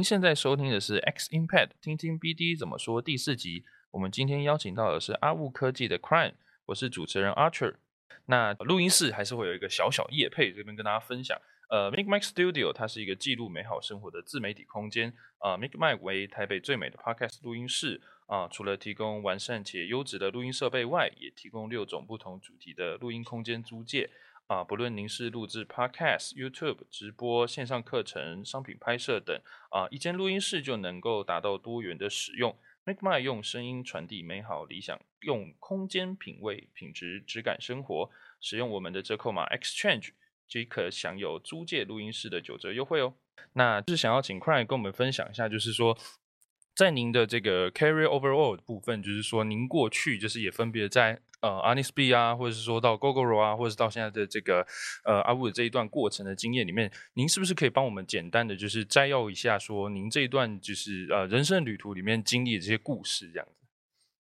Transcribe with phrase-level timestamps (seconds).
[0.00, 3.66] 您现在收听的是 X Impact，听听 BD 怎么说第四集。
[3.90, 6.32] 我们今天邀请到的是阿雾科技的 Crime，
[6.64, 7.74] 我是主持人 Archer。
[8.24, 11.38] 那录音室还是会有一个小小夜配，这边跟大家分享。
[11.68, 15.12] 呃，Make Mike Studio 它是一个记录美好生活的自媒体空间。
[15.36, 18.00] 啊，Make Mike 为台北最美的 Podcast 录音室。
[18.26, 24.08] 啊，除了提供完善且优质的录音设备外，也提供六种不同主题的录音空间租借。
[24.50, 32.58] 啊，不论您是录制 Podcast、YouTube 直播、线上课程、商品拍摄等，啊，一间录音室就能够达到多元的使用。
[32.82, 38.10] Make My 用声音传递美好理想，用空间品味品质质感生活。
[38.40, 40.08] 使用我们的折扣码 Exchange，
[40.48, 43.14] 即可享有租借录音室的九折优惠哦。
[43.52, 45.96] 那就是想要请 Cry 跟我们分享一下，就是说。
[46.72, 54.66] 在您的这个 carry overall 的部分，就是说您过去就是也分别在呃 a n i s b 啊，或者是说到 Gogoro 啊，或者是到现在的这个
[55.04, 63.66] 呃阿布的这一段过程的经验里面，您是不是可以帮我们简单的就是摘要一下，说您这一段就是呃人生旅途里面经历的这些故事这样子？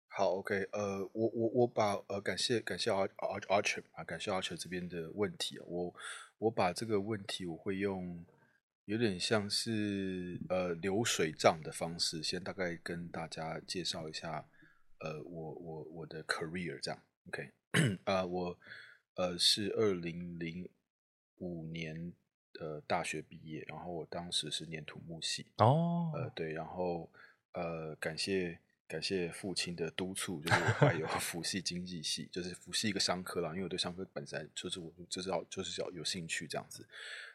[0.07, 5.93] 好，OK，呃，我我我把呃感谢感谢 Archer 啊，感谢 Archer 这边的问题，我
[6.39, 8.25] 我把这个问题我会用。
[8.85, 14.43] 有点像是呃流水账的方式，先大概跟大家介绍一下，
[14.97, 17.51] 呃，我我我的 career 这样，OK，
[18.05, 18.57] 啊，我
[19.15, 20.67] 呃是二零零
[21.37, 22.13] 五年
[22.59, 27.09] 呃大学毕业，然后我当时是念土木系哦，呃对，然后
[27.53, 36.87] 呃感谢感谢父亲的督促，就是我还有 辅系经济系，就是辅系一个商科啦，因为我对商科本身就是我就是要就是要有兴趣这样子。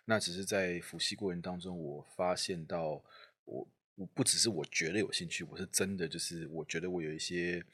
[0.06, 3.02] 那只是在辅系过程当中，我发现到
[3.44, 7.64] 我我不只是我觉得有兴趣，我是真的就是我觉得我有一些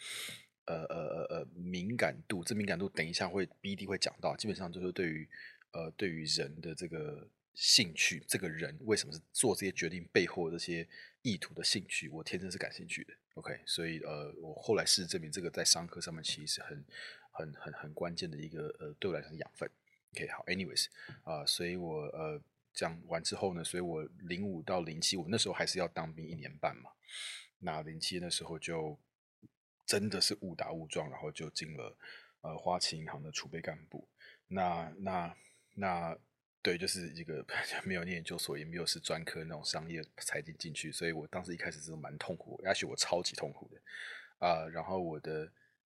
[0.70, 5.28] 呃呃呃呃敏感度，这敏感度等一下会 B D 会讲到，基本上就是对于
[5.72, 10.86] 呃对于人的这个兴趣，这个人为什么是做这些决定背后这些
[11.22, 13.12] 意图的兴趣，我天生是感兴趣的。
[13.34, 16.84] OK，所以呃我后来事实证明，这个在商科上面其实是很
[17.32, 19.68] 很很很关键的一个呃对我来讲养分。
[20.14, 20.86] OK，好，anyways，
[21.24, 22.40] 啊，所以我呃
[22.72, 26.90] 讲完之后呢，所以我零五到零七，我那时候还是要当兵一年半嘛。
[27.60, 28.98] 那零七那时候就
[29.90, 31.96] 真的是误打误撞，然后就进了
[32.42, 34.06] 呃花旗银行的储备干部。
[34.46, 35.36] 那那
[35.74, 36.16] 那
[36.62, 37.44] 对，就是一个
[37.84, 44.68] 没有念研究所，也没有是专科那种商业财经进去，所以我当时一开始是蛮痛苦，而且我超级痛苦的啊。
[44.68, 45.50] 然后我的。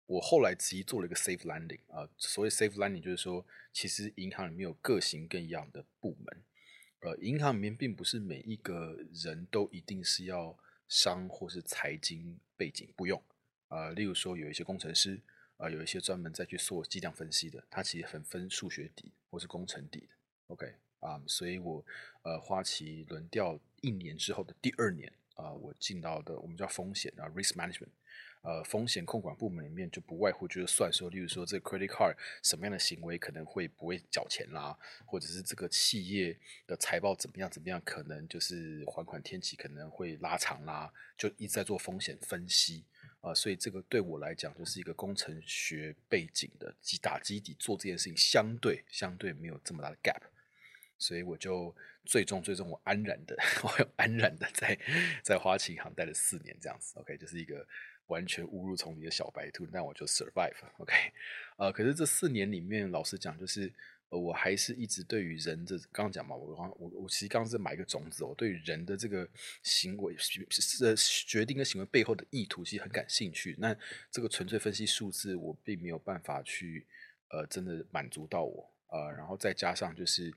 [0.08, 6.44] 我后来直接做了一个 safe landing 啊，所谓 safe landing 就是说，其实银行里面有各型各样的部门，
[7.00, 10.56] 呃，银行里面并不是每一个人都一定是要
[10.86, 13.20] 商或是财经背景，不用
[13.68, 13.90] 啊。
[13.90, 15.20] 例如说，有一些工程师
[15.56, 20.08] 啊，有一些专门在去做计量分析的，他其实很分数学底或是工程底的。
[20.48, 21.84] OK 啊，所以我
[22.22, 27.88] 呃花旗轮调一年之后的第二年啊，我进到的我们叫风险啊 risk management。
[28.42, 42.84] 呃，风险控管部门里面就不外乎就是算说，例如说这 credit card 什么样的行为可能会不会缴钱啦，或者是这个企业的财报怎么样怎么样，可能就是还款天期可能会拉长啦，就一直在做风险分析
[43.28, 43.34] 啊。
[43.34, 50.22] 所以这个对我来讲就是一个工程学背景的基打基底做这件事情，相对相对没有这么大的 gap，
[50.98, 54.78] 所以我就最终最终我安然的， 我安然的在
[55.22, 57.66] 在花旗银行待了四年这样子，OK，就是一个。
[58.08, 60.94] 完全误入丛林的小白兔，那我就 survive，OK，
[61.56, 63.68] 呃，可是这四年里面，老实讲，就是
[64.08, 69.28] 呃，我还是一直对于人的，刚刚讲嘛，我我我其实刚是买一个种子，我对于人的这个
[69.62, 70.46] 行为是
[71.26, 73.56] 决定跟行为背后的意图，其实很感兴趣。
[73.58, 73.76] 那
[74.10, 76.86] 这个纯粹分析数字，我并没有办法去
[77.28, 80.32] 呃，真的满足到我呃，然后再加上就是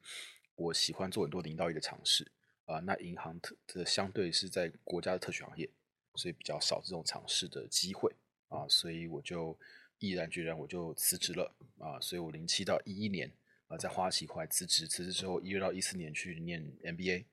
[0.56, 2.32] 我喜欢做很多零到一的尝试
[2.66, 5.70] 啊，那银行特的相对是在国家的特许行业。
[6.16, 8.14] 所以比较少这种尝试的机会
[8.50, 9.58] 啊，所以我就
[10.00, 13.32] 毅然决然我就辞职了啊，所以我零七到一一年
[13.70, 17.24] 啊在花旗后来辞职，辞职之后一月到一四年去念 MBA，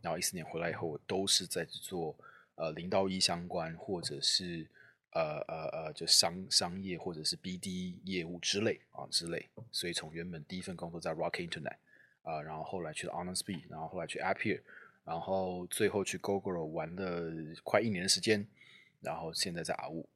[0.00, 2.16] 然后一四年回来以后我都是在做
[2.54, 4.64] 呃零到一相关或者是
[5.10, 11.76] 呃呃呃就商商业或者是 BD 业务之类啊之类，所以从原本第一份工作在 Rock Internet
[12.22, 14.60] 啊，然后后来去了 Honesty，然后后来去 Appier。
[15.06, 17.32] 然后最后去 Google 玩了
[17.62, 18.44] 快一年的时间，
[19.00, 20.08] 然后现在在阿雾，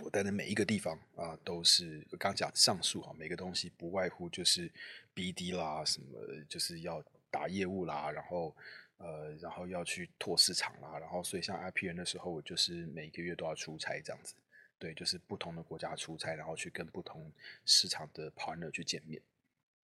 [0.00, 4.70] 我待的每一个地方啊，都是刚讲上述啊，每个东西不外乎就是
[5.14, 6.18] BD 啦，什么
[6.48, 8.56] 就是要打业务啦，然后
[8.96, 14.34] 呃，然后要去拓市场啦，然后所以像 IPN 的时候，我就是每一个月都要出差这样子，
[14.78, 17.30] 对，就是不同的国家出差，然后去跟不同
[17.66, 19.20] 市场的 partner 去见面，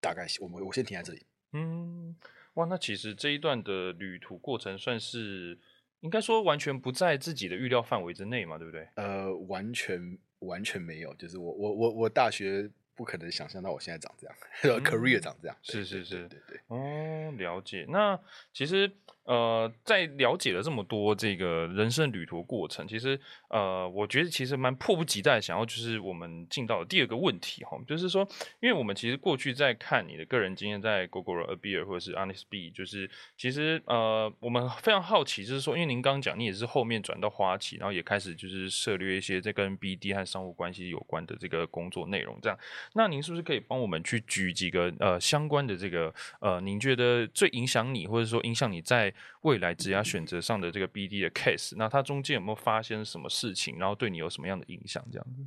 [0.01, 2.17] 大概我们我先停在这里，嗯。
[2.55, 5.57] 哇，那其实这一段的旅途过程算是
[6.01, 8.87] 应该说完全不在自己的预料范围之内嘛，对不对？
[8.95, 16.61] 呃，完全完全没有，就是我我我我大学不可能想象到我现在长这样、c a r e e r 长这样，对是是是对对对。
[16.69, 17.85] 哦，了解。
[17.89, 18.19] 那
[18.53, 18.91] 其实
[19.29, 23.21] 呃，在了解了这么多这个人生旅途过程，其实
[23.51, 28.27] 呃，我觉得其实蛮迫不及待想要就是我们进到第二个问题哈，就是说，
[28.61, 42.59] 因为我们其实过去在看你的个人经验，在 Google、a b e r 或者是 Honest B，就是其实呃，我们非常好奇，就是说，因为您刚刚讲你也是后面转到花旗，然后也开始就是涉猎一些在跟 BD 和商务关系有关的这个工作内容，这样，
[42.95, 49.13] 那您是不是可以帮我们去举几个呃相关的这个呃，您觉得最影响你，或者说影响你在
[49.43, 55.05] 未来职业选择上的这个 BD 的 case，那它中间有没有发生什么事情，然后对你有什么样的影响？
[55.11, 55.47] 这样子。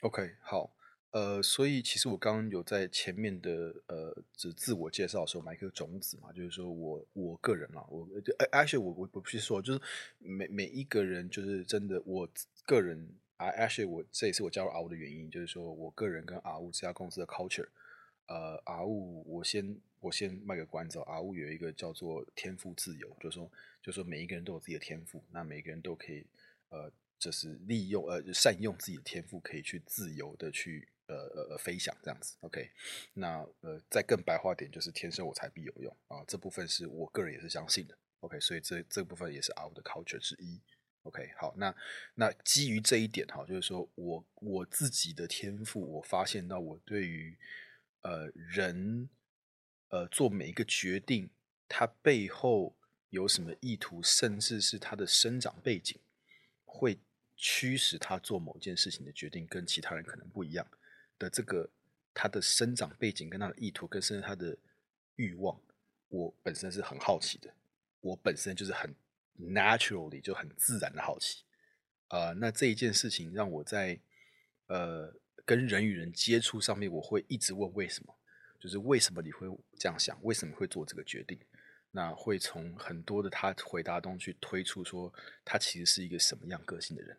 [0.00, 0.74] OK，好，
[1.12, 9.80] 呃，所以其实我刚刚有在前面的呃自自我介绍的时候埋一颗种子嘛，就是说我我个人啦，我就 actually 我我我必须说，就是
[10.18, 12.28] 每每一个人就是真的我
[12.66, 17.68] 个人啊，actually 我这也是我加入 R 五的原因，就是说我个人跟 R 五这家公司的 culture，
[18.26, 23.50] 呃，R 五我先我先卖个关子，R 五有一个叫做天赋自由，就是说
[23.80, 26.26] 就是说每一个人都有自己的天赋，那每个人都可以
[26.68, 26.92] 呃。
[27.22, 32.36] 就是利用呃善用自己的天赋，可以去自由的去呃呃呃飞翔这样子。
[32.40, 32.68] OK，
[33.12, 37.96] 那呃再更白话点，就是天生我材必有用啊，这部分是我个人也是相信的。
[38.22, 40.60] OK，所以这这部分也是 R 的 culture 之一。
[41.04, 41.72] OK，好，那
[42.16, 47.38] 那基于这一点哈，就是说我我自己的天赋，我发现到我对于
[48.00, 49.08] 呃人
[49.92, 51.28] 呃做每一个决定，
[51.68, 52.74] 它背后
[53.10, 56.00] 有什么意图，甚至是他的生长背景，
[56.64, 56.98] 会
[57.36, 60.66] 驱使他做某件事情的决定跟其他人可能不一样。
[61.18, 61.68] 的这个
[62.14, 64.56] 他的生长背景跟他的意图跟甚至他的
[65.16, 65.60] 欲望，
[66.08, 67.54] 我本身是很好奇的，
[68.00, 68.94] 我本身就是很
[69.38, 71.44] naturally 就很自然的好奇，
[72.08, 74.00] 呃，那这一件事情让我在
[74.68, 78.14] 呃跟人与人接触上面，我会一直问为什么，
[78.62, 81.36] 就是为什么你会这样想，为什么会做这个决定？
[81.90, 85.12] 那会从很多的他回答中去推出说，
[85.44, 87.18] 他其实是一个什么样个性的人。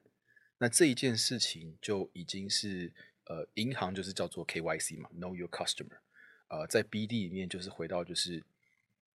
[0.58, 2.94] 那这一件事情就已经是
[3.26, 6.00] 呃，银行就是叫做 KYC 嘛，Know Your Customer。
[6.48, 8.42] 呃，在 BD 里面就是回到就是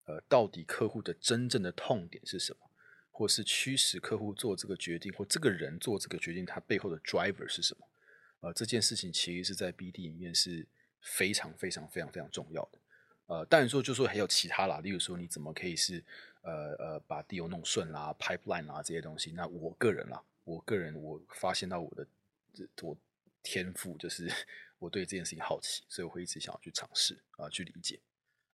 [0.05, 2.71] 呃，到底客户的真正的痛点是什么，
[3.11, 7.87] 或是驱使客户做这个决定，或这个人做这个决定，他背后的 driver 是什么？
[8.41, 10.67] 呃，这件事情其实是在 BD 里面是
[11.05, 12.79] 非常非常非常非常重要的。
[13.27, 16.03] 呃，当然说就说还有其他啦，例如说你怎么可以是
[16.41, 19.31] 呃呃把 deal 弄顺啦、pipeline 啦这些东西。
[19.31, 22.05] 那我个人啦，我个人我发现到我的
[22.53, 22.95] 这我
[23.41, 24.31] 天赋就是
[24.77, 27.99] 我对这件事情好奇，所以我会一直想要去尝试啊、去理解。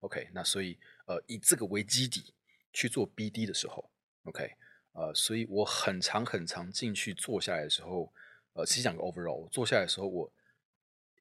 [0.02, 2.34] OK，那所以呃以这个为基底
[2.74, 3.90] 去做 BD 的时候
[4.24, 4.52] ，OK，
[4.94, 8.12] 呃，所以我很长很长进去坐下来的时候，
[8.54, 10.32] 呃，其实讲个 overall，我坐下来的时候，我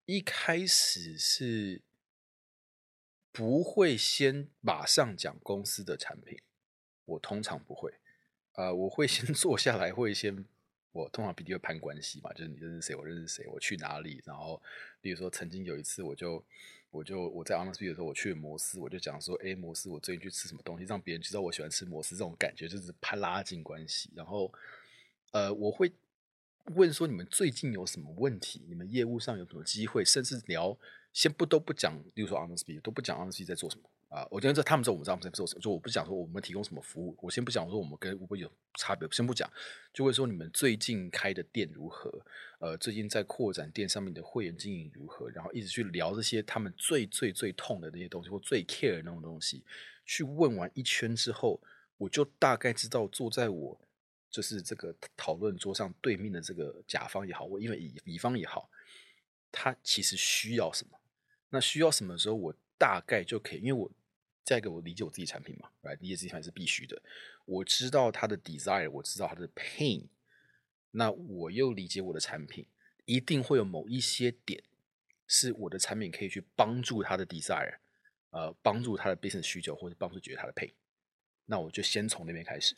[0.06, 1.82] 一开始是
[3.32, 6.40] 不会先马上讲公司的产品，
[7.04, 7.94] 我通常不会，
[8.54, 10.44] 呃，我会先 坐下来，会先
[10.92, 14.60] 我通常 BD 会攀关系嘛，就是你认识谁，我认识谁，我去哪里，然后
[15.00, 16.44] 比如说曾经有一次，我就
[16.90, 24.52] 我就我在 Honest B 的时候，我去摩斯，我就讲说，哎，摩斯我最近去吃什么东西，让别人知道我喜欢吃摩斯，这种感觉就是攀拉近关系，然后
[25.30, 25.92] 呃，我会
[26.74, 30.78] 问说你们最近有什么问题，你们业务上有什么机会，甚至聊。
[31.12, 33.82] 先不都不讲，例如说 Honest B 都不讲 Honest B 在做什么
[34.16, 34.24] 啊？
[34.30, 39.50] 我觉得这他们知道我们知道我们在做什么，就我不讲说我们提供什么服务，我先不讲说我们跟 Uber 有差别，先不讲，
[39.92, 42.24] 就会说你们最近开的店如何？
[42.60, 45.28] 呃，最近在扩展店上面的会员经营如何？
[45.30, 49.64] 然后一直去聊这些他们最最最痛的那些东西，或最 care 的那种东西。
[50.06, 51.60] 去问完一圈之后，
[51.98, 53.80] 我就大概知道坐在我
[54.30, 58.70] 就是这个讨论桌上对面的这个甲方也好，我因为乙乙方也好，
[59.50, 60.98] 他其实需要什么。
[61.50, 63.90] 那需要什么时候，我大概就可以，因为我
[64.44, 67.02] 再一个我理解我自己产品嘛，来理解自己产品是必须的。
[67.44, 70.06] 我知道他的 desire，我知道他的 pain，
[70.92, 72.64] 那我又理解我的产品，
[73.04, 74.62] 一定会有某一些点
[75.26, 77.78] 是我的产品可以去帮助他的 desire，
[78.30, 80.72] 呃，帮助他的 business 需求，或者帮助解决他的 pain。
[81.46, 82.76] 那我就先从那边开始。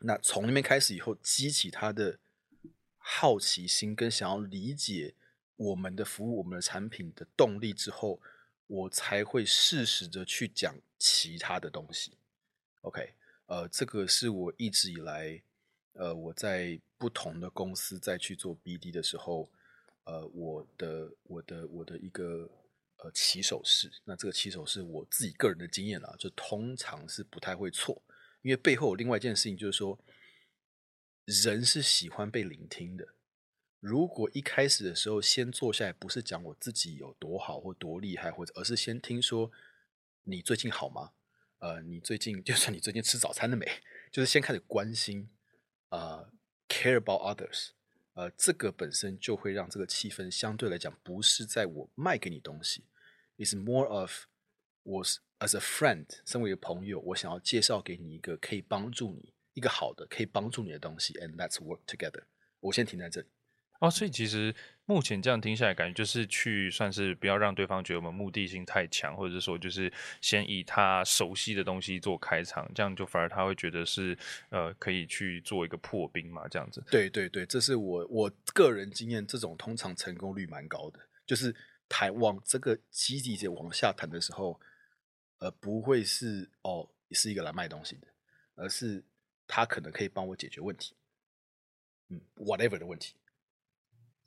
[0.00, 2.18] 那从那边开始以后，激起他的
[2.98, 5.14] 好奇心跟想要理解。
[5.58, 8.20] 我们的服务、我们的产品的动力之后，
[8.66, 12.12] 我才会适时的去讲其他的东西。
[12.82, 13.14] OK，
[13.46, 15.42] 呃，这个是我一直以来，
[15.94, 19.48] 呃，我在不同的公司再去做 BD 的时候，
[20.04, 22.50] 呃，我的、我的、我的一个
[22.98, 23.90] 呃起手式。
[24.04, 28.02] 那这个起手式我自己个人的经验啊，就通常是不太会错，
[28.46, 29.98] 因为背后有另外一件事情，就是说
[31.24, 33.08] 人是喜欢被聆听的。
[33.80, 39.50] 如果一开始的时候先坐下来，不是讲我自己有多好或多厉害，或者而是先听说
[40.22, 41.10] 你最近好吗？
[41.58, 43.66] 呃，你最近 就算你最近吃早餐了没？
[44.12, 45.28] 就是先开始关心，
[45.88, 46.30] 呃
[46.68, 47.70] ，care about others，
[48.14, 52.84] 呃，这个本身就会让这个气氛相对来讲不是在我卖给你东西
[53.38, 54.26] ，is more of
[54.86, 55.04] 我
[55.40, 62.22] as a friend，身为一个朋友，我想要介绍给你一个可以帮助你一个好的可以帮助你的东西，and let's work together。
[62.60, 63.26] 我先停在这里。
[63.78, 64.54] 哦，所以其实
[64.86, 74.16] 目前这样听下来，感觉就是去算是不要让对方觉得我们目的性太强，或者是说就是先以他熟悉的东西做开场，这样就反而他会觉得是
[74.48, 76.82] 呃可以去做一个破冰嘛，这样子。
[76.90, 81.54] 对对对，这是我我个人经验，这种通常成功率蛮高的，就是
[81.86, 84.58] 谈往这个基底者往下谈的时候，
[85.38, 88.06] 而，不会是哦是一个来卖东西的，
[88.54, 89.04] 而是
[89.46, 90.96] 他可能可以帮我解决问题，
[92.08, 93.14] 嗯，whatever 的问题。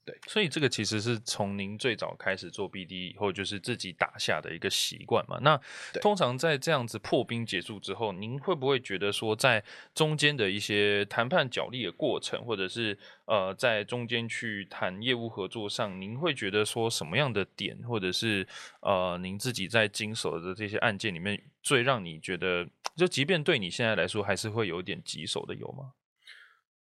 [0.09, 5.37] 对，所以这个其实是从您最早开始做 BD 以后，就是自己打下的一个习惯嘛。
[5.41, 5.59] 那
[6.01, 9.63] 通常在这样子破冰结束之后，您会不会觉得说，在
[9.93, 18.47] 中间的一些谈判角力的过程，或者是呃，在中间去谈业务合作上，您会觉得说什么样的点，或者是
[18.81, 25.93] 呃，您自己在经手的这些案件里面，最让你觉得，就即便对你现在来说，还是会有点棘手的有吗？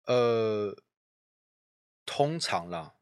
[0.04, 0.76] 呃，
[2.04, 2.95] 通常啦。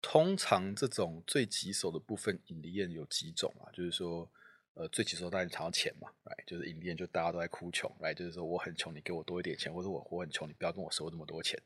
[0.00, 3.66] 通常这种最棘手的部分，引力宴有几种啊？
[3.72, 4.30] 就是说，
[4.74, 11.60] 呃，最棘手当然谈到钱嘛，来，就是引力宴就大家都在哭穷，来，就是说我很穷，你给我多一点钱，或者我我很穷，你不要跟我收那么多钱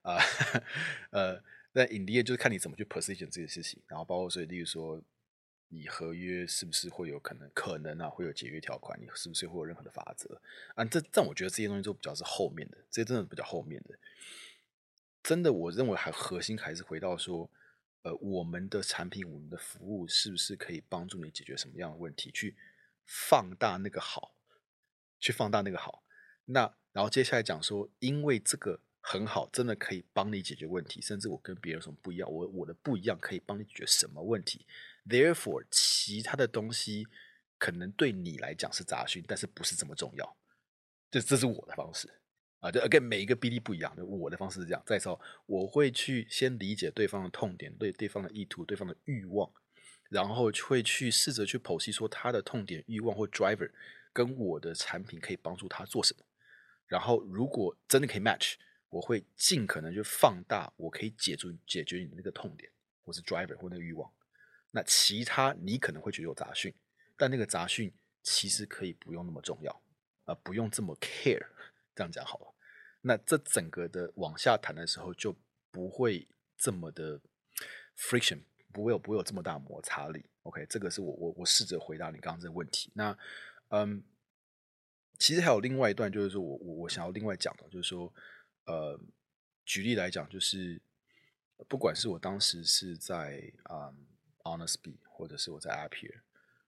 [0.00, 0.16] 啊。
[1.12, 5.02] 呃，那引力宴就是看你怎么去 position 这件事情，然后包括所以，例如说，
[5.68, 8.98] 你合约是不是会有可能可能啊会有解约条款？
[8.98, 10.40] 你是不是会有任何的法则
[10.74, 10.82] 啊？
[10.86, 13.98] 这但我觉得这些东西都比较是后面的，这些真的比较后面的。
[15.22, 17.50] 真的，我认为还核心还是回到说。
[18.04, 22.30] 呃，我们的产品，我们的服务，是不是可以帮助你解决什么样的问题？
[22.30, 22.54] 去
[23.06, 24.36] 放大那个好，
[25.18, 26.04] 去放大那个好。
[26.44, 34.66] 那然后接下来讲说，因为这个很好，真的可以帮你解决问题，甚至我跟别人有什么不一样，我我的不一样可以帮你解决什么问题
[35.08, 37.06] ？Therefore，其他的东西
[37.56, 40.36] 可能对你来讲是杂讯，但是不是这么重要。
[41.10, 42.20] 这这是我的方式。
[42.64, 44.82] 啊，就给每一个 BD 不一样，我的方式是这样。
[44.86, 49.52] 再说，我会去先理解对方的痛点，对对方的意图、对方的欲望，
[50.08, 53.70] 然后会去试着去剖析说他的痛点、欲望或 driver
[54.14, 56.24] 跟我的产品可以帮助他做什么。
[56.86, 58.54] 然后如果真的可以 match，
[58.88, 64.10] 我会尽可能就放大我可以解除解决你的那个痛点，或是 driver 或那个欲望。
[64.70, 66.74] 那其他你可能会觉得有杂讯，
[67.18, 67.92] 但那个杂讯
[68.22, 69.82] 其实可以不用那么重要，
[70.24, 71.46] 啊，不用这么 care。
[71.94, 72.53] 这样讲好了。
[73.06, 75.36] 那这整个的往下谈的时候，就
[75.70, 77.20] 不会这么的
[77.98, 78.40] friction，
[78.72, 80.24] 不会有不会有这么大摩擦力。
[80.44, 82.90] OK，这个是我我我试着回答你刚刚这个问题。
[82.94, 83.14] 那
[83.68, 84.02] 嗯，
[85.18, 88.10] 其实还有另外一段，就是说我我我想要另外讲的，就是说
[88.64, 88.98] 呃，
[89.66, 90.80] 举例来讲，就是
[91.68, 93.92] 不管是我当时是在啊
[94.44, 96.22] Honest B，或者是我在 Appier，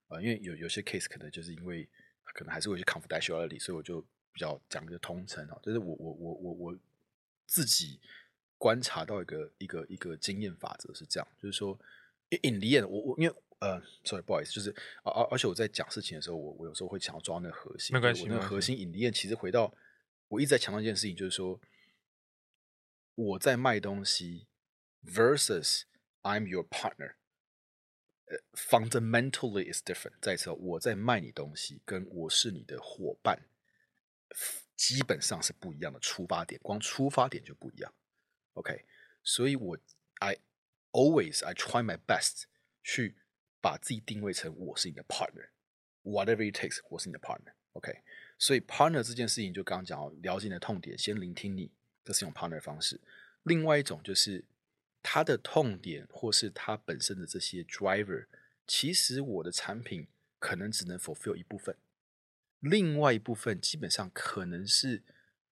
[0.08, 1.88] 呃，因为有有些 case 可能就是因为
[2.34, 4.06] 可能还是会去 confidentiality，所以我就。
[4.36, 6.78] 比较讲一个通称啊，就是我我我我我
[7.46, 7.98] 自己
[8.58, 11.78] 观察到一个一个一个经验法则是这样，就是说
[12.42, 14.68] 引力眼，我我因为呃，sorry，不好意思，就是
[15.02, 19.72] 而而而且我在讲事情的时候，我我有时候会想要抓那个核心，没关系，那个核心引力眼其实回到
[20.28, 21.58] 我一直在强调一件事情，就是说
[23.14, 24.48] 我在卖东西
[25.02, 25.84] versus
[26.20, 27.14] I'm your partner，
[28.26, 30.16] 呃，fundamentally is different。
[30.20, 33.46] 再次，我在卖你东西，跟我是你的伙伴。
[34.76, 37.92] 基本上是不一样的出发点，光出发点就不一样。
[38.54, 38.84] OK，
[39.22, 39.78] 所以我
[40.20, 40.38] I
[40.92, 42.44] always I try my best
[42.82, 43.16] 去
[43.60, 47.52] 把自己定位成我是你的 partner，whatever it takes，我是你的 partner。
[47.72, 48.02] OK，
[48.38, 51.70] 所以 partner 这件事情就刚刚讲哦，了解你的痛点，先聆听你，
[52.04, 53.00] 这是用 partner 方式。
[53.42, 54.44] 另外一种就是
[55.02, 58.26] 他的痛点或是他本身的这些 driver，
[58.66, 61.76] 其实我的产品可能只能 fulfill 一部分。
[62.68, 65.02] 另外一部分基本上可能是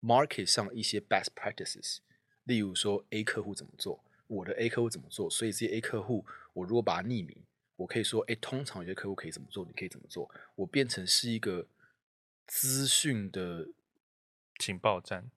[0.01, 1.97] market 上一些 best practices，
[2.43, 7.43] 例如说 A 客户怎么做，我的 A 客户怎么做，所以这些 A 客户，我如果把它匿名，
[7.75, 11.67] 我可以说，哎，通常有些客户可以怎么做，你可以怎么做，我变成是一个
[12.45, 13.67] 资讯的
[14.59, 15.31] 情报站。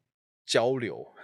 [0.44, 1.14] 交流，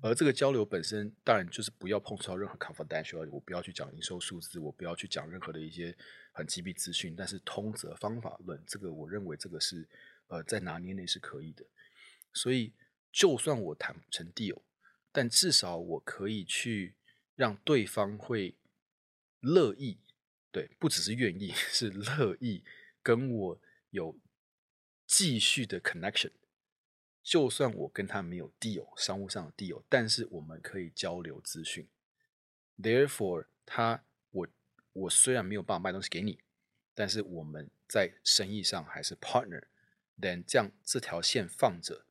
[0.00, 5.96] 而这个交流本身当然就是不要碰触到任何 confidential，我不要去讲营收数字，我不要去讲任何的一些
[6.32, 7.14] 很机密资讯。
[7.16, 9.88] 但是通则方法论，这个我认为这个是
[10.26, 11.64] 呃在拿捏内是可以的。
[12.32, 12.72] 所以
[13.10, 14.60] 就算我谈不成 deal，
[15.10, 16.94] 但至少我可以去
[17.34, 18.56] 让对方会
[19.40, 19.98] 乐意，
[20.50, 22.62] 对，不只是愿意， 是乐意
[23.02, 24.18] 跟我有
[25.06, 26.32] 继续的 connection。
[27.24, 31.88] 就算我跟他没有 deal，商务上的 deal，但是我们可以交流资讯。
[32.78, 34.46] Therefore，他我
[34.92, 36.38] 我虽然没有办法卖东西给你，
[36.94, 39.62] 但是我们在生意上还是 partner。
[40.20, 42.04] Then 这样这条线放着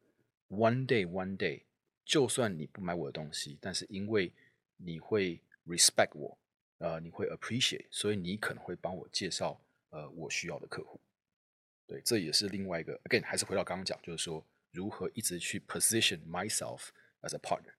[0.50, 1.62] ，one day one day，
[2.04, 4.34] 就算你不买我的东西，但是因为
[4.78, 6.38] 你会 respect 我，
[6.80, 11.00] 呃，你会 appreciate，所以你可能会帮我介绍呃我需要的客户。
[11.86, 14.44] 对，这也是另外一个 again，还是回到刚刚讲，就是说。
[14.74, 16.90] 如何一直去 position myself
[17.22, 17.72] as a partner？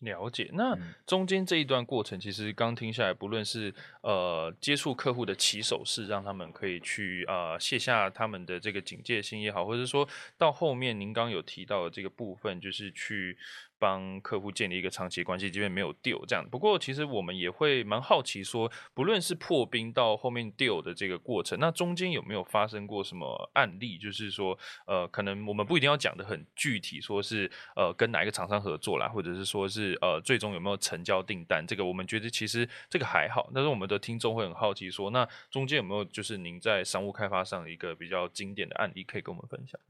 [0.00, 0.76] 了解，那
[1.06, 13.38] 中间这一段过程，其实刚听下来，不论是呃接触客户的起手式，让他们可以去呃卸下他们的这个警戒心也好，或者说到后面您刚有提到的这个部分，就是去。
[13.82, 16.48] 帮客户建立一个长期关系，即便没有 deal 这样。
[16.48, 23.98] 不过，其实我们也会蛮好奇，说不论是破冰到后面 deal 的这个过程，那中间有没有发生过什么案例？
[23.98, 31.66] 就是说，呃，可能我们不一定要讲的很具体，说是呃跟哪一个厂商合作啦，或者是说是呃最终有没有成交订单？
[31.66, 33.50] 这个我们觉得其实这个还好。
[33.52, 39.80] 但是我们的听众会很好奇，说那中间有没有就是您在商务开发上一个比较经典的案例可以跟我们分享？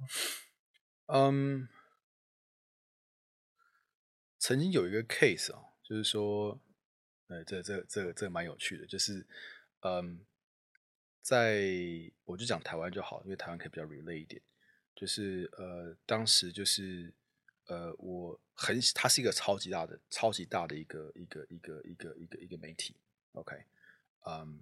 [1.08, 1.68] 嗯。
[4.42, 6.60] 曾经有一个 case 啊，就是说，
[7.28, 9.24] 呃，这这这这蛮有趣的，就是，
[9.82, 10.18] 嗯，
[11.20, 11.70] 在
[12.24, 14.42] 我就讲台湾就好，因为台湾可以比较 relate 一点，
[14.96, 17.14] 就是呃，当时就是
[17.66, 22.96] 呃，我很，它是一个超级大的、超级大的一个一个一个一个一个一个媒体
[23.34, 23.54] ，OK，
[24.26, 24.60] 嗯，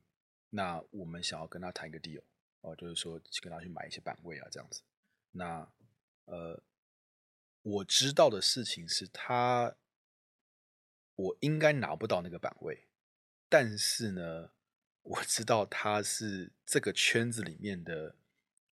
[0.51, 2.21] 那我们想要跟他谈一个 deal，
[2.61, 4.83] 哦，就是说去跟他去买一些版位啊，这样子，
[5.31, 5.67] 那
[6.27, 6.63] 呃。
[7.63, 9.77] 我知道的事情是他，
[11.21, 12.87] 我应该拿不到那个版位，
[13.49, 14.51] 但是呢，
[15.03, 18.17] 我知道他是这个圈子里面的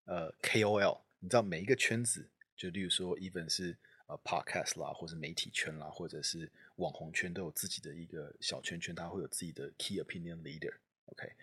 [0.05, 1.01] 呃 KOL。
[1.19, 10.73] 你知道每一个圈子，就例如说，even 是呃 podcast 啦，或者媒体圈啦，或者是网红圈，都有自己的一个小圈圈，他会有自己的 key opinion leader。
[11.07, 11.33] OK，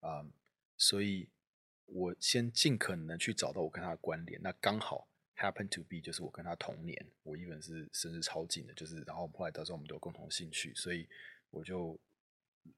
[0.00, 0.24] 啊，
[0.78, 1.28] 所以
[1.84, 5.08] 我先尽可能去找到我跟他的关联，那刚好。
[5.44, 11.06] Happen to be 就是我跟他同年，我一本是生日超近的，就是然后后来到时候我们都有共同兴趣，所以
[11.50, 12.00] 我就，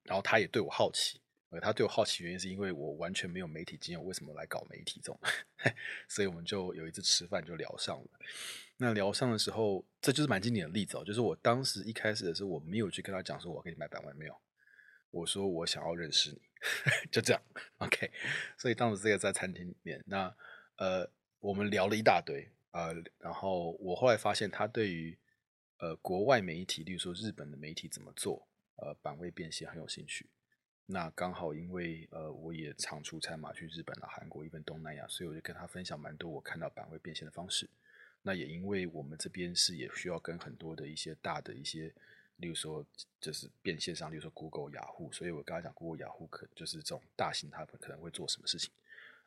[0.03, 5.21] 然后他也对我好奇，呃，他对我好奇原因是因为我完全没有媒体经验，我为什么来搞媒体这种，
[6.09, 8.09] 所以我们就有一次吃饭就聊上了。
[8.79, 14.37] 那聊上的时候，这就是蛮经典的例子哦，就是我当时一开始的时候，我没有去跟他讲说我要给你买百万，没有，
[15.11, 16.41] 我说我想要认识你，
[17.13, 17.41] 就这样
[17.79, 18.11] ，OK。
[18.59, 20.35] 所以当时这个在餐厅里面，那
[20.79, 21.09] 呃。
[21.39, 25.17] 我们聊了一大堆，呃，然后我后来发现他对于
[25.79, 30.29] 呃国外媒体，例如说日本的媒体怎么做，呃版位变现很有兴趣。
[30.85, 37.67] 那刚好因为呃我也常出差嘛，去日本啊、韩国、一份东南亚，所以我就跟他分享蛮多我看到版位变现的方式。
[38.21, 41.91] 那也因为我们这边是也需要跟很多的一些大的一些，
[42.37, 42.85] 例如说
[43.19, 48.71] 就是变现上，例如说 Google、雅虎，所以我刚才讲 Google、雅虎可就是这种大型，他们可能会做什么事情。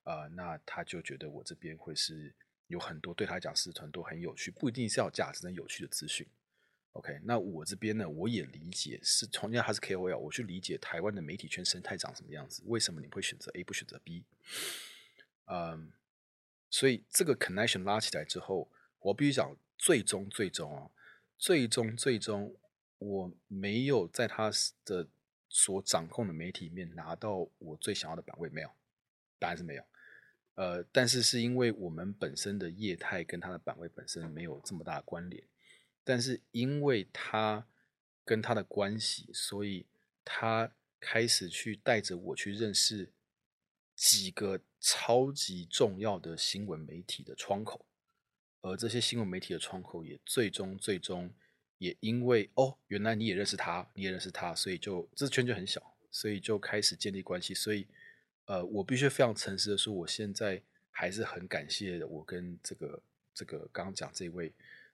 [0.03, 2.33] 啊，那他就觉得我这边会是
[2.69, 6.25] 有很多对他来讲是很多很有趣，不一定是要价值，但有趣的资讯。
[6.93, 14.23] OK，那我这边呢，我也理解是同样他是 KOL，我去理解台湾的媒体圈生态长什么样子，为什么你会选择 A 不选择 B？
[15.45, 15.91] 嗯，
[16.69, 20.89] 所以这个 connection 拉起来之后，我必须讲，最终最终啊，
[21.37, 22.55] 最终最终
[22.97, 24.51] 我没有在他
[24.85, 25.07] 的
[25.47, 28.69] 所掌控的媒体里面拿到我最想要的版位，没有，
[29.39, 29.83] 答案是没有。
[30.59, 35.41] 呃，但是是因为我们本身的业态跟它的版位本身没有这么大关联，
[36.03, 37.65] 但是因为它
[38.25, 39.85] 跟它的关系，所以
[40.25, 40.69] 他
[40.99, 43.13] 开始去带着我去认识
[43.95, 47.85] 几个超级重要的新闻媒体的窗口，
[48.59, 51.33] 而这些新闻媒体的窗口也最终最终
[51.77, 57.87] 也因为哦，原来你也认识他，你也认识他，所以就这圈就很小，所以就开始建立关系，所以。
[58.49, 60.59] 呃，我必须非常诚实的说，我现在
[60.89, 62.99] 还是很感谢我跟这个
[63.31, 64.51] 这个刚刚讲这位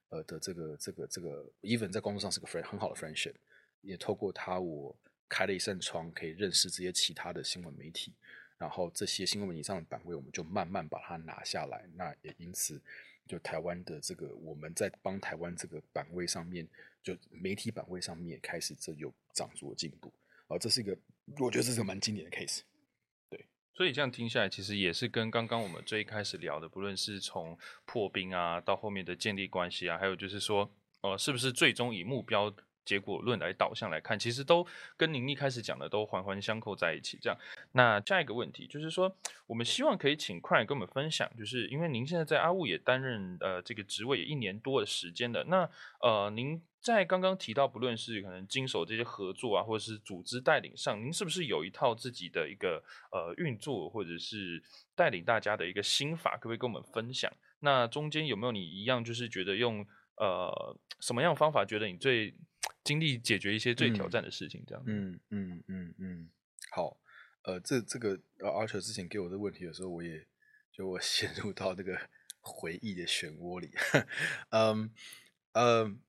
[0.10, 3.34] 呃的这个这个这个，even 在工作上是个 friend 很好的 friendship，
[3.80, 4.94] 也透过他我
[5.30, 8.12] 开了一扇窗，可以认识这些其他的新闻媒体，
[8.58, 11.88] 然后这些新闻媒体上的版位，我们就慢慢把它拿下来。
[11.94, 12.82] 那也因此，
[13.26, 16.68] 就台湾的这个我们在帮台湾这个版位上面，
[17.02, 20.12] 就媒体版位上面开始这有长足的进步。
[20.50, 20.91] 啊，这是一个
[21.39, 22.60] 我觉得这是个蛮经典的 case。
[23.75, 32.53] 所以这样听下来，其实也是跟刚刚我们最一开始聊的，不论是从破冰啊，到后面的建立关系啊，还有就是说，呃，是不是最终以目标
[32.85, 37.19] 结果论来导向来看，其实都跟您一开始讲的都环环相扣在一起。
[37.21, 37.38] 这样，
[37.73, 39.13] 那下一个问题就是说，
[39.45, 46.61] 我们希望可以请快跟我们分享，就是因为您现在在阿雾也担任呃这个职位也一年多的时间了，那呃您。
[46.86, 54.62] 在刚刚提到，不论是可能经手这些合作啊，或者是组织带领上，您是不是有一套自己的一个呃运作，或者是
[54.93, 57.32] 带领大家的一个心法，可不可以跟我们分享？
[57.62, 59.84] 那中间有没有你一样，就是觉得用
[60.17, 62.36] 呃什么样方法，觉得你最
[62.84, 64.63] 经历解决一些最挑战的事情？
[64.67, 64.84] 这样？
[64.86, 66.30] 嗯嗯嗯嗯，
[66.69, 66.95] 好，
[67.45, 70.24] 呃，这这个呃，Archer 之前给我的问题的时候，我也
[70.71, 72.00] 就我 陷入到那个
[72.41, 73.71] 回忆的漩涡里，
[74.52, 74.91] 嗯
[75.54, 76.00] 嗯。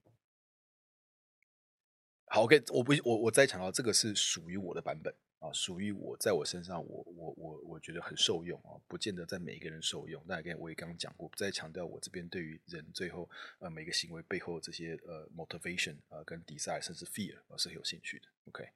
[2.37, 10.23] 好，OK，我不，我我再强调，这个是属于我的版本啊，属于我在我身上，我我我我觉得很受用啊，不见得在每一个人受用。
[10.27, 13.27] 那跟我也刚刚讲过，不再强调我这边对于人最后
[13.59, 18.27] 呃每个行为背后这些呃 motivation 啊跟 desire 甚至 fear 啊是很有兴趣的。
[18.49, 18.69] OK，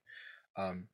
[0.54, 0.88] 嗯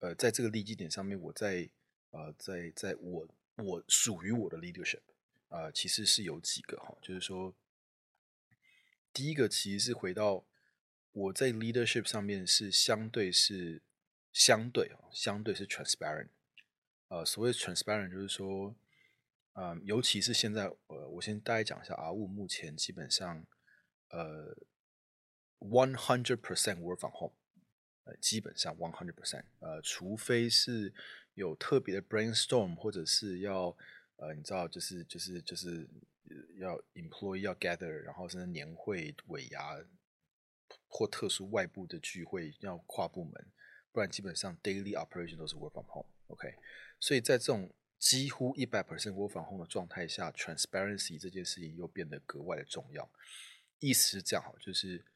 [0.00, 1.70] 呃，在这个利基点上面，我在
[2.10, 5.00] 呃在在我我属于我的 leadership
[5.48, 7.54] 啊，其实是有几个哈，就是说
[9.10, 10.44] 第一个其实是回到。
[11.12, 13.82] 我在 leadership 上面是相对是
[14.32, 16.28] 相对啊，相对是 transparent。
[17.08, 18.76] 呃，所谓 transparent 就是说，
[19.54, 23.44] 嗯，尤其是现在，呃，我先大概讲一下，R 五目前基本上，
[24.10, 24.56] 呃
[25.58, 27.34] ，one hundred percent work from home，
[28.04, 30.94] 呃，基本上 one hundred percent，呃，除非是
[31.34, 33.76] 有特别的 brainstorm，或者是要，
[34.14, 35.88] 呃，你知道，就是就是就是
[36.60, 39.76] 要 employee 要 gather，然后甚至年会尾牙。
[40.92, 43.32] 或特殊外部的聚会要跨部门，
[43.92, 46.08] 不然基本上 daily operation 都是 work from home。
[46.26, 46.52] OK，
[46.98, 53.08] 所以在这种几乎一百 percent work from home 的状态下，transparency 这件事情又变得格外的重要。
[53.78, 55.06] 意思是这样哈，就是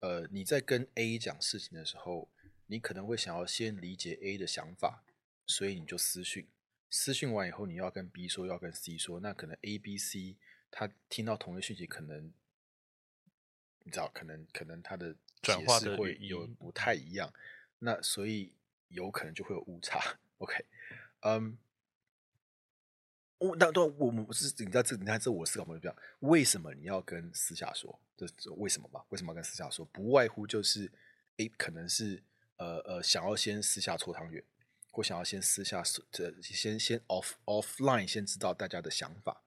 [0.00, 2.30] 呃你在跟 A 讲事情的时候，
[2.66, 5.04] 你可能会想要先理解 A 的想法，
[5.46, 6.48] 所以你就私讯，
[6.88, 10.38] 私讯完以后你要跟 B 说，要跟 C 说，那可能 A、B、C
[10.70, 12.32] 他听到同一个讯息可能。
[13.88, 17.32] 你知道，可能可能它的转化的会有不太一样，
[17.78, 18.52] 那所以
[18.88, 19.98] 有可能就会有误差。
[20.36, 20.66] OK，
[21.20, 21.56] 嗯，
[23.38, 27.98] 我那都我们是你知道这你看这我思考模式这样，为什么你要跟私下说？
[28.14, 29.02] 这为什么吧？
[29.08, 29.86] 为什么要跟私下说？
[29.86, 30.92] 不外乎就是
[31.38, 32.22] 诶，可能是
[32.58, 34.44] 呃呃，想要先私下搓汤圆，
[34.90, 39.42] 或想要先私下这先先 off offline 先知道大家的想法，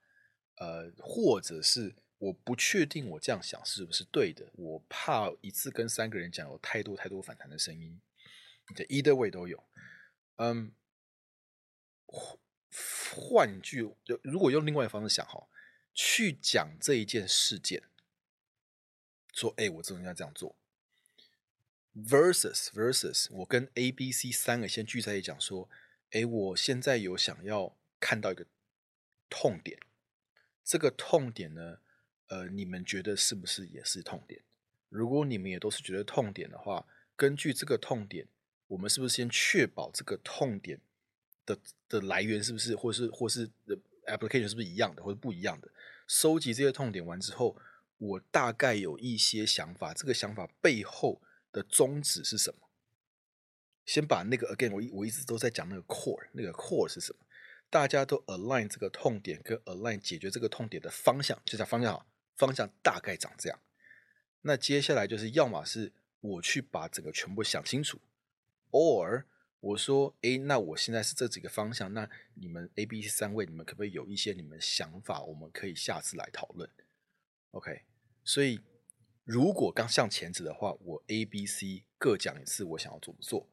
[0.55, 1.93] 呃，或者是。
[2.21, 7.99] 我不确定我这样想是不是对的，我怕一次跟三个人讲有太多太多反弹的声音，
[8.75, 9.63] 这 either way 都有。
[10.35, 10.71] 嗯，
[13.15, 15.47] 换句如果用另外一个方式想哈，
[15.95, 17.81] 去讲这一件事件，
[19.33, 20.55] 说哎，我这种应该这样做
[21.95, 25.67] ，versus versus 我跟 A、B、C 三个先聚在一起讲说，
[26.11, 28.45] 哎，我现在有想要看到一个
[29.27, 29.79] 痛点，
[30.63, 31.79] 这个痛点呢？
[32.31, 34.41] 呃，你们觉得是不是也是痛点？
[34.87, 38.25] 如果你们也都是觉得痛点的话，根据这个痛点，
[38.67, 40.79] 我们是不是先确保这个痛点
[41.45, 43.51] 的的来源是不是，或是或是
[44.05, 45.69] application 是不是一样的，或者不一样的？
[46.07, 47.57] 收集这些痛点完之后，
[47.97, 52.69] 我大概有一些想法，这个想法背后的宗旨是什么？
[53.85, 57.19] 先把那个 again，我一我一直都在讲那个 core，那个 core 是什么？
[57.69, 62.05] 大家都 align 这个痛点跟 align 解决这个痛点的方向，就叫方向好。
[62.41, 63.59] 方向大概长这样，
[64.41, 67.99] 那接下来就是要么是我去把整个全部想清楚
[68.71, 69.25] ，or
[69.59, 76.67] 我说，哎，那我现在是这几个方向，那你们 A、B、C 三位，你们可不可以有一些你们想法，我们可以下次来讨论
[77.51, 77.83] ？OK，
[78.23, 78.59] 所以
[79.23, 83.47] 如果刚向前指的话，我 A、B、C 各讲一次，我想要怎么做，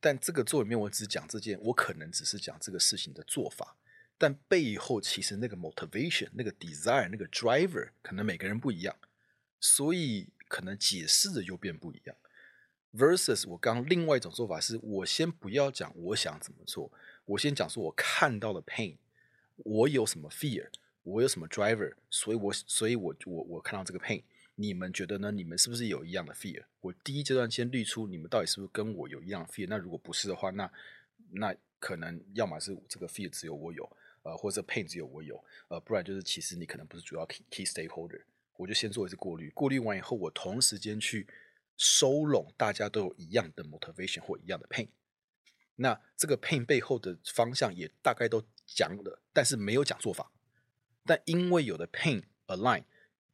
[0.00, 3.76] 但这个做里面我只讲这件，我可能只是讲这个事情的做法。
[4.18, 8.96] 但背后其实那个 motivation、那个 desire、那个 driver 可能每个人不一样，
[9.60, 12.16] 所以可能解释的又变不一样。
[12.94, 16.90] versus 我刚另外一种做法是，我先不要讲我想怎么做，
[17.26, 18.96] 我先讲说我看到了 pain，
[19.56, 20.68] 我有什么 fear，
[21.02, 24.22] 我有什么 driver，所以我所以我我我看到这个 pain，
[24.54, 25.30] 你们觉得呢？
[25.30, 26.64] 你们是不是有一样的 fear？
[26.80, 29.66] 我第一阶段先滤出你们到底是不是跟我有一样的 fear？
[29.68, 30.70] 那如果不是的话，那
[31.32, 33.86] 那可能要么是这个 fear 只有我有。
[34.26, 38.22] 呃，或者 pain 只有我有，呃，不然就是其实你可能不是主要 key key stakeholder，
[38.56, 41.28] 我就先做一次过滤，过滤完以后，我同时间去
[41.76, 44.88] 收拢大家都有一样的 motivation 或一样的 pain，
[45.76, 50.32] 那这个 pain 背后的方向也大概都讲了，但是没有讲做法。
[51.04, 52.82] 但因为有的 pain align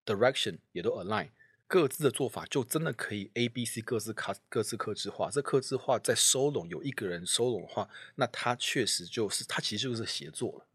[0.05, 1.31] direction 也都 align，
[1.66, 5.31] 各自的做法就真的可以 A、B、C 各自卡各自克制化。
[5.31, 10.66] 这克制化在收拢有一个人收拢的话，那他确实就是他其实就是协作了。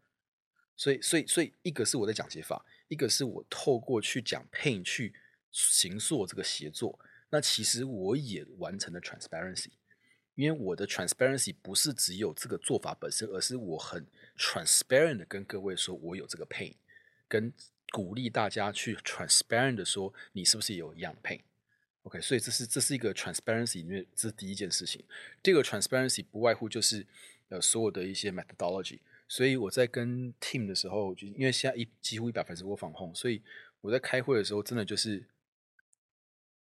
[0.78, 5.12] 所以，所以，所以一个是我在讲解法，一个是我透过去讲 pain 去
[5.50, 6.98] 形塑这个协作。
[7.30, 9.72] 那其实我也完成了 transparency。
[10.36, 16.76] 因为我的 transparency 不是只有这个做法本身，而是我很 transparent 的跟各位说，我有这个 pain，
[17.26, 17.52] 跟
[17.90, 25.04] 鼓励大家去 transparent 的说，你是不是有一样的 pain？OK，所以这是这是一个 transparency 里面这是第一件事情。
[25.42, 27.04] 第二个 transparency 不外乎就是
[27.48, 29.00] 呃所有的一些 methodology。
[29.28, 33.42] 所以我在跟 team 的时候，就因为现在一几乎一百分之我防控，所以
[33.82, 35.24] 我在开会的时候，真的就是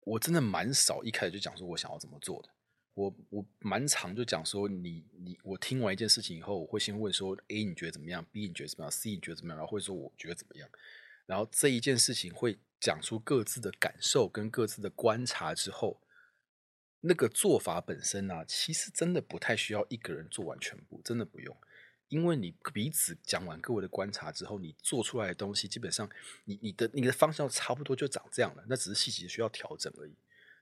[0.01, 2.49] 我真的蛮少一开始就讲说我想要怎么做的。
[2.95, 9.57] 我我蛮常就讲说，你你我听完一件事情以后，我会先问说，A 你觉得怎么样？B 你觉得怎么样？C 你觉得怎么样？
[9.57, 10.69] 然后会说我觉得怎么样？
[11.25, 15.99] 然后这一件事情会讲出各自的感受跟各自的观察之后，
[17.01, 21.57] 那个做法本身呢，其实真的不太需要一个人做完全部，真的不用，
[22.09, 26.09] 因为你彼此讲完各位的观察之后，你做出来的东西基本上，
[26.45, 30.15] 你你的你的方向差不多就长这样了，那只是细节需要调整而已。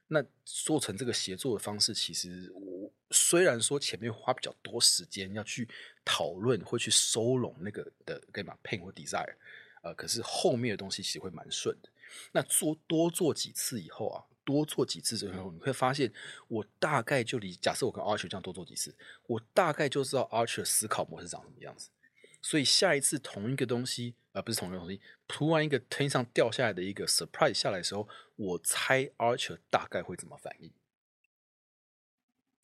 [0.08, 5.68] 那做成这个协作的方式，其实我虽然说前面花比较多时间要去
[6.04, 9.34] 讨论，会去收拢那个的干嘛 pain 或 desire，
[9.82, 11.88] 呃，可是后面的东西其实会蛮顺的。
[12.32, 16.12] 那做多做几次以后啊，多做几次之后，你会发现，
[16.48, 18.94] 我大概就离假设我跟 Archer 这样多做几次，
[19.26, 21.88] 我大概就知道 Archer 思考模式长什么样子。
[22.40, 30.70] 所以下一次同一个东西，而不是同一个东西，突然一个天上掉下来的一个 surprise 下来的时候，我猜 Archer 大概会怎么反应。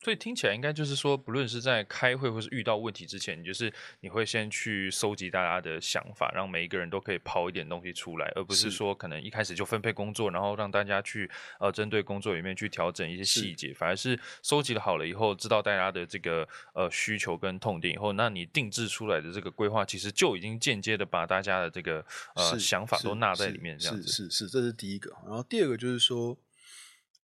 [0.03, 22.03] 所以听起来应该就是说，不论是在开会或是遇到问题之前，你就是你会先去收集大家的想法，让每一个人都可以抛一点东西出来，而不是说可能一开始就分配工作，然后让大家去呃针对工作里面去调整一些细节，反而是收集了好了以后，知道大家的这个呃需求跟痛点以后，那你定制出来的这个规划，其实就已经间接的把大家的这个
[22.35, 25.11] 呃想法都纳在里面，这样子是是，这是第一个。
[25.27, 26.35] 然后第二个就是说，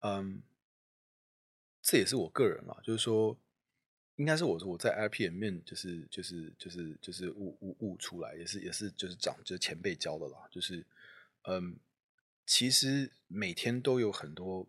[0.01, 0.43] 嗯。
[1.87, 3.37] 这也是我个人啦，就是说，
[4.15, 10.83] 应该是我我在 IP 里面，就是就是就是就是悟悟悟出来，也是也是就是长就是前辈教的啦，就是
[11.43, 11.77] 嗯，
[12.43, 14.67] 其实每天都有很多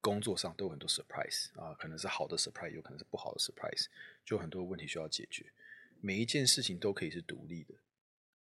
[0.00, 3.86] 工作上都有很多 surprise 啊，可能是好的 surprise，有可能是不好的 surprise，
[4.24, 5.52] 就很多问题需要解决。
[6.00, 7.74] 每一件事情都可以是独立的，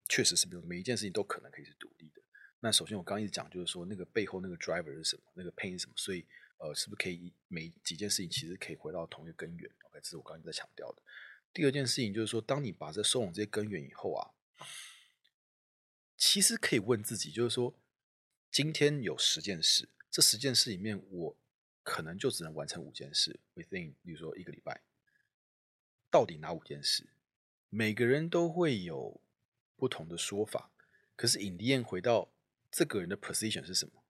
[0.08, 2.22] 确实是没有每一件事情都可能可以是独立的。
[2.62, 6.26] 那首先我刚一直讲就是说，那个背后那个 driver 是什么，那个 pain 是什么，所以。
[6.58, 11.02] 呃，是不是可以每几件事情其实可以回到同一个根源？OK，这是我刚才在强调的。
[11.54, 14.34] 第二件事情就是说，当你把这收拢这些根源以后啊，
[16.15, 17.74] 其实可以问自己，就是说，
[18.52, 21.38] 今天有十件事，这十件事里面，我
[21.84, 24.82] 可能就只能完成五件事，within，比如说一个礼拜，
[26.10, 27.08] 到底哪五件事？
[27.70, 29.22] 每个人都会有
[29.76, 30.72] 不同的说法。
[31.15, 32.32] 可是，in the end，回到
[32.72, 34.04] 这个人的 position 是什么？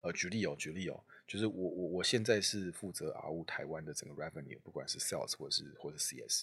[0.00, 1.04] 呃，举例哦，举例哦。
[1.26, 6.42] 就是我我我现在是负责 R 五台湾的整个 revenue，不管是 sales 或是或者 CS，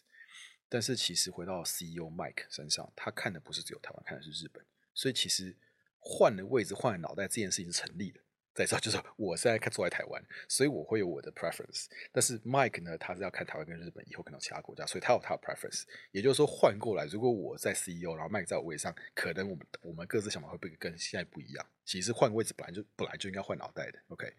[0.68, 5.56] 但是其实回到 CEO Mike 身上，他看的不是只有台湾，看的是日本，所以其实
[6.00, 8.20] 换了位置换了脑袋这件事情是成立的。
[8.54, 11.86] 再说 就是我现在看坐在台湾，所以我会有我的 preference。
[12.12, 15.84] 但是 Mike 呢，他是要看台湾跟日本，以后可能其他国家，所以他有他的 preference。
[16.12, 21.66] 也就是说，换过来，如果我在 CEO，然后 Mike 在我位上，可能我们我们各自想法会不跟现在不一样？
[21.86, 24.00] 其实换位置本来就本来就应该换脑袋的。
[24.10, 24.34] OK，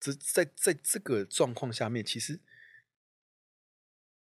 [0.00, 2.40] 这在在这个状况下面，其实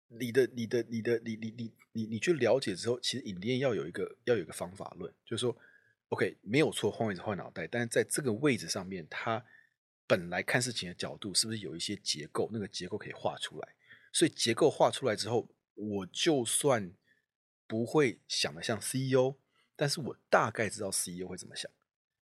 [0.09, 5.57] 你的你的你的你你你你你去了解之后，其实影店要有一个要有一个方法论，就是说。
[6.11, 9.45] OK，没有错，换位置换脑袋，但是在这个位置上面，它
[10.09, 12.51] 本来看事情的角度是不是有一些结构？
[12.53, 13.69] 那个结构可以画出来。
[14.13, 16.93] 所以结构画出来之后，我就算
[17.69, 19.37] 不会想的像 CEO，
[19.77, 21.71] 但是我大概知道 CEO 会怎么想。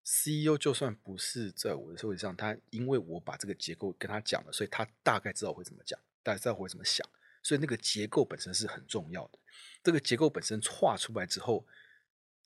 [0.04, 7.08] CEO 就算不是在我的社会上，他因为我把这个结构跟他讲了，所以他大概知道我会怎么讲，大概知道我会怎么想。
[7.43, 9.38] 所以那个结构本身是很重要的。
[9.84, 11.63] 这个结构本身画出来之后。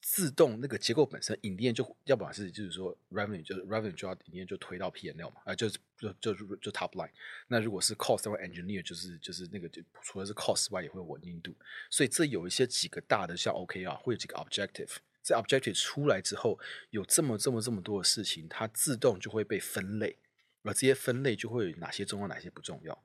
[0.02, 7.12] 自动那个结构本身，引链就要不然是就是说 revenue 就 revenue 就要引链就推到 P N L 嘛，啊，就就就就 top line。
[7.48, 11.54] 那如果是 cost 或 engineer，就是就是那个就除了是 cost 外，也会稳定度。
[11.90, 14.96] 所以这有一些几个大的像 OK 啊，会有几个 objective。
[15.22, 16.58] 在 objective 出来之后，
[16.90, 20.18] 有这么这么这么多的事情，它自动就会被分类，
[20.64, 23.04] 而这些分类就会哪些重要，哪些不重要。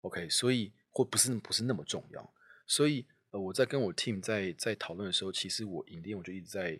[0.00, 2.34] OK，所以或不是不是那么重要。
[2.66, 6.78] 所以呃，我在跟我 team 在在讨论的时候，其实我影店我就一直在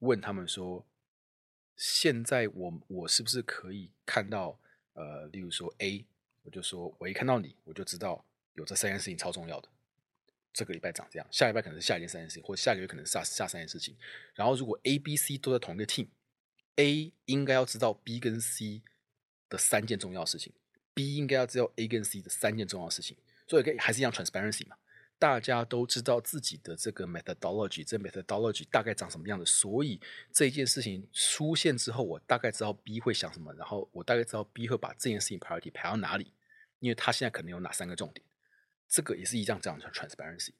[0.00, 0.84] 问他们说，
[1.76, 4.58] 现在我我是不是可以看到
[4.94, 6.04] 呃，例如说 A，
[6.42, 9.68] 我就说我一看到你，我就知道有这三件事情超重要的。
[10.52, 13.94] 这个礼拜长这样，下礼拜可能是下一件三件事情，或下个月可能是下下三件事情。
[14.34, 18.82] 然后如果 A、B、C 都在同一个 team，A 应该要知道 B 跟 C
[19.50, 20.52] 的三件重要事情
[20.94, 23.16] ，B 应该要知道 A 跟 C 的三件重要事情。
[23.46, 24.76] 所以还是一样 transparency 嘛，
[25.18, 29.46] 大家都知道自己的这个 methodology，这 methodology 大概长什么样子。
[29.46, 30.00] 所以
[30.32, 36.32] 这件事情出现之后，我大概知道 B 会想什么，然后我大概知道 B 会把这件事情 priority 排到哪里，
[36.80, 38.24] 因为他现在可能有哪三个重点。
[38.88, 40.50] 这个也是一样，这样叫 transparency。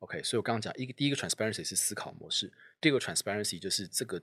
[0.00, 4.20] OK，所以我刚刚讲一个第一个 transparency 是思考模式，第二个 transparency 就是这个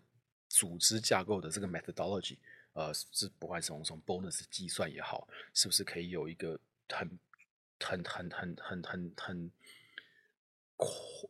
[0.49, 2.37] 组织架构的这个 methodology，
[2.73, 7.17] 呃，是不管从从 bonus 计算也好，是不是可以有一个很
[7.79, 9.51] 很很很很很很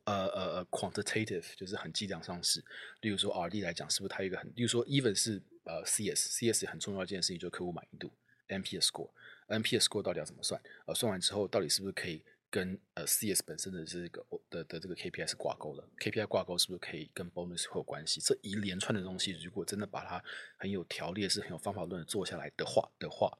[0.05, 2.63] 呃呃呃 quantitative，就是很计量上市。
[3.01, 8.11] 例如说 RD 来讲，是不是它有一个很，例如说 even 是呃 CS，CS 很重要一件事情就是客户满意度
[8.47, 9.09] ，NPS score。
[9.47, 10.61] NPS score 到底要怎么算？
[10.85, 18.21] 呃，算完之后到底是不是可以跟呃 CS 本身的这个的的这个 KPI 挂钩的？KPI 挂钩是不是可以跟 bonus 会有关系？
[18.21, 20.23] 这一连串的东西，如果真的把它
[20.57, 23.35] 很有条列、是很有方法论做下来的话的话，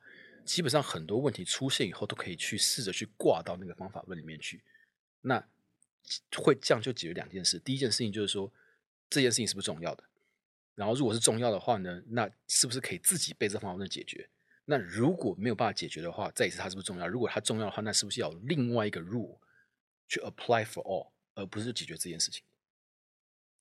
[0.50, 4.64] 基本上很多问题出现以后都可以去试着去挂到那个方法论里面去。
[5.22, 5.48] 那
[6.36, 7.60] 会这样就解决两件事。
[7.60, 8.52] 第一件事情就是说
[9.12, 10.04] 这件事情是不是重要的？
[10.74, 14.28] 然后如果是重要的话呢，那是不是可以自己被这方法论解决？
[14.66, 17.08] 那如果没有办法解决的话，再一次它是不是重要？
[17.08, 19.38] 如果它重要的话，那是不是要另外一个 rule
[20.08, 22.42] 去 apply for all，而不是解决这件事情？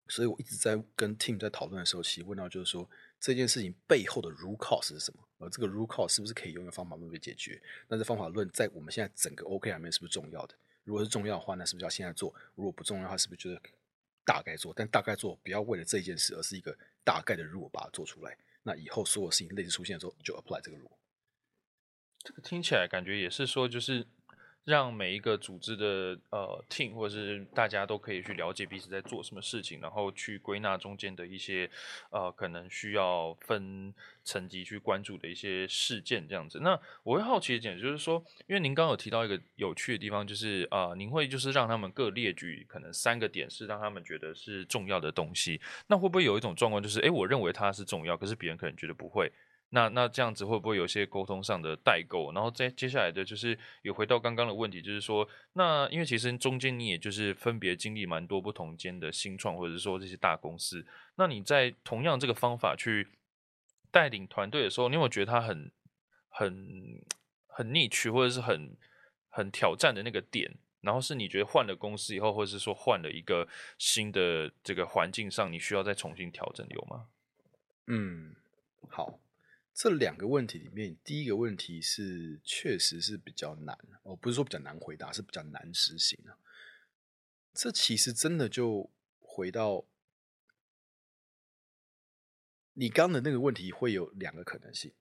[0.09, 2.89] 所以我一直在跟 team 在讨论的时候，其实问到就是说
[3.21, 5.23] 这件事情背后的 root cause 是什么？
[5.39, 7.61] 而这个 root cause 是不是可以用一个方法论去解决？
[7.89, 10.55] 那这方法论在我们现在整个 OK 里面是不是重要的？
[10.85, 12.35] 如果是重要的话，那是不是要现在做？
[12.55, 13.61] 如果不重要的话，是不是就是
[14.25, 14.73] 大概做？
[14.75, 18.37] 但大概做不要为了这件事，而是一个大概的 rule 把它做出来。
[18.63, 20.97] 那以后所有事情类似出现的时候，就 apply 这个 rule。
[22.23, 24.07] 这个听起来感觉也是说，就是
[24.69, 31.71] 让每一个组织的呃 team 或者是大家都可以去了解彼此在做什么事情，然后去归纳中间的一些
[32.11, 36.61] 呃可能需要分层级去关注的一些事件这样子。
[36.61, 45.59] 那我会好奇一点，就是说，因为您刚刚有提到一个有趣的地方，就是啊，您会就是让他们各列举可能三个点是让他们觉得是重要的东西。
[45.87, 49.33] 那会不会有一种状况，就是哎，我认为它是重要，可是别人可能觉得不会？
[49.71, 52.33] 那那这样子会不会有些沟通上的代沟？
[52.33, 63.09] 然后再接下来的就是有回到刚刚的问题，就是说，那因为其实中间你也就是分别经历蛮多不同间的新创，或者是说这些大公司，那你在同样这个方法去
[63.91, 65.71] 带领团队的时候，你有没有觉得它很
[66.29, 67.05] 很
[67.47, 68.75] 很逆曲，或者是很
[69.29, 70.57] 很挑战的那个点？
[70.81, 77.07] 然后是你觉得换了公司以后，或者是说换了一个新的这个环境上，你需要再重新调整有吗？
[77.89, 78.35] 嗯，
[78.89, 79.19] 好。
[79.79, 86.37] 这两个问题里面，第一个问题是确实是比较难，哦，不是说比较难回答，是比较难实行啊。
[87.55, 89.85] 这其实真的就回到
[92.73, 94.93] 你刚的那个问题，会有两个可能性。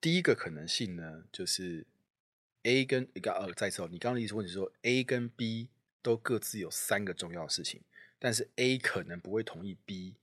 [0.00, 1.84] 第一个可能性呢，就是
[2.62, 5.68] A 跟一个呃，再次，你刚刚的意思问题是说 A 跟 B
[6.00, 7.82] 都各自有三个重要的事情，
[8.20, 10.14] 但是 A 可能不会同意 B。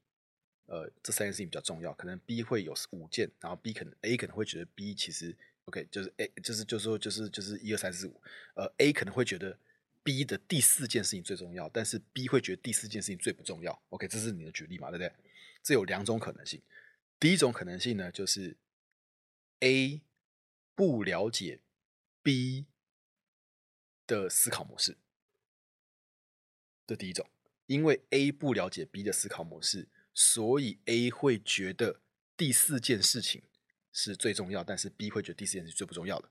[0.72, 8.22] 呃，这三件事情比较重要，可能 B 会有五件，然后 B 可能 A 可能会觉得 B 其实 OK，就是 A 就是就是说就是就是一二三四五，
[8.54, 9.60] 呃 A 可能会觉得
[10.02, 13.78] B 的第四件事情最重要，但是 B 会觉得第四件事情最不重要。
[13.90, 15.14] OK，这是你的举例嘛，对不对？
[15.62, 16.62] 这有两种可能性。
[17.20, 18.56] 第一种可能性呢，就是
[19.60, 20.02] A
[20.74, 21.60] 不了解
[22.24, 22.66] B
[24.08, 24.96] 的思考模式，
[26.88, 27.28] 这第一种，
[27.66, 29.90] 因为 A 不了解 B 的思考模式。
[30.14, 32.02] 所以 A 会觉得
[32.36, 33.44] 第四件事情
[33.92, 36.30] 是最重要，但是 B 会觉得第四件事最不重要的。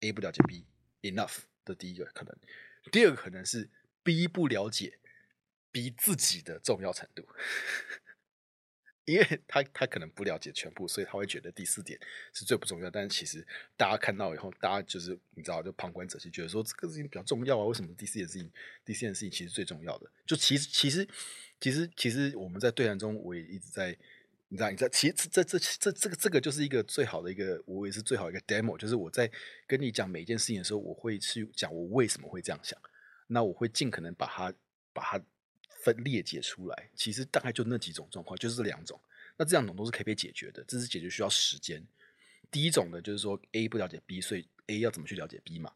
[0.00, 0.66] A 不了解 B
[1.02, 2.38] enough 的第一个可能，
[2.90, 3.70] 第二个可能是
[4.02, 4.98] B 不了解
[5.70, 7.26] B 自己的重要程度，
[9.04, 11.98] 因为他他可能不了解全部，所以他会觉得第四点
[12.32, 12.90] 是最不重要。
[12.90, 13.46] 但是其实
[13.76, 17.64] 大家看到以后，大家就是你知道，就旁观者是觉得说这个事情比较重要啊。
[17.64, 18.50] 为什么第四件事情
[18.84, 20.10] 第四件事情其实最重要的？
[20.26, 21.06] 就其实其实。
[21.62, 23.94] 其实，其实我们在对谈中，我也一直在，
[24.48, 29.30] 你知道，你知道，其实这这这这个这个就是一个最好的一个，我也是最好一个 demo，就是我在
[29.66, 32.80] 跟你讲每一件事情的时候，我会去讲我为什么会这样想，
[33.26, 34.54] 那我会尽可能把它
[34.94, 35.22] 把它
[35.82, 36.90] 分裂解出来。
[36.94, 39.00] 其实大概就那几种状况，就是这两种。
[39.36, 41.82] 那这两种都是可以被解决的，这是解决需要时间。
[42.50, 45.72] 第一种呢，就是说 A 不了解 B，所以 A 要怎么去了解 B 嘛？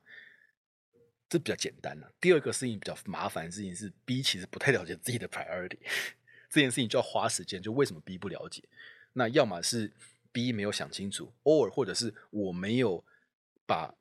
[1.29, 2.13] 这比较简单了。
[2.21, 5.79] 第二个事情比较麻烦的事情是，B 其实不太了解自己的 priority，
[6.51, 7.63] 这件事情就要花时间。
[7.63, 8.63] 就为什么 B 不了解？
[9.15, 9.93] 那要么是
[10.31, 13.05] B 没有想清楚，or 或者是我没有
[13.67, 13.95] 把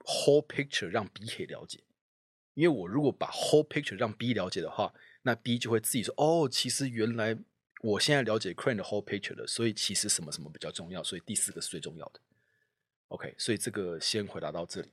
[0.00, 1.80] whole picture 让 B 可以了解。
[2.54, 4.92] 因为我如果把 whole picture 让 B 了解的话，
[5.26, 7.36] 那 B 就会自己说：“哦，其实原来
[7.82, 12.20] 我现在了解 Crane 的 whole picture 了，所以其实什么什么比较重要，所以第四个是最重要的。”
[13.08, 14.88] OK，所以这个先回答到这里。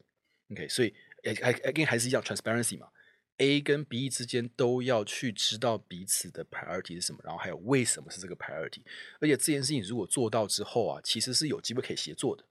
[0.50, 0.92] OK，所以
[1.24, 2.90] 还还跟还是一样 transparency 嘛
[3.38, 8.82] ，A 跟 B 之间都要去知道彼此的 priority 是什么，然后还有为什么是这个 priority，
[9.20, 12.44] 而且这件事情如果做到之后啊，其实是有机会可以协作的，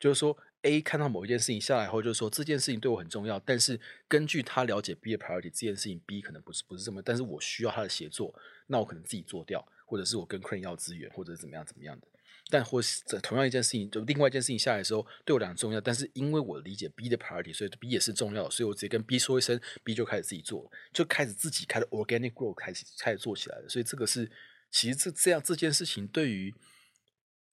[0.00, 0.34] 就是说。
[0.62, 8.34] A 看到某一件事情下来后，就说这件事情对我很重要，但是根据他了解 B 的 priority，这件事情 B 可能不是不是这么，但是我需要他的协作，
[8.68, 12.06] 那我可能自己做掉，或者是我跟 Crane 要资源，或者怎么样怎么样的。
[12.50, 23.68] 但或是同样一件事情，就另外一件事情下来的时候，对我俩重要，但是因为我理解 B 的 priority，所以 B 也是重要，所以我直接跟 B 说一声，B 就开始自己做，就开始自己开始 organic grow，开始开始做起来了。
[23.68, 24.30] 所以这个是
[24.70, 26.54] 其实这这样这件事情对于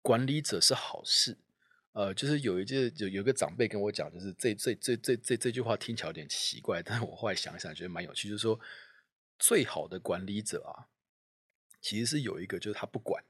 [0.00, 1.38] 管理者是好事。
[1.94, 8.58] 呃，就是有一件有有个长辈跟我讲，就是这这这这这这句话听起来有点奇怪，但是我后来想想觉得蛮有趣，就是说
[9.38, 10.90] 最好的管理者啊，
[11.80, 13.22] 其实是有一个就是他不管，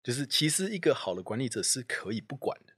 [0.00, 2.74] 就是其实一个好的管理者是可以不管的，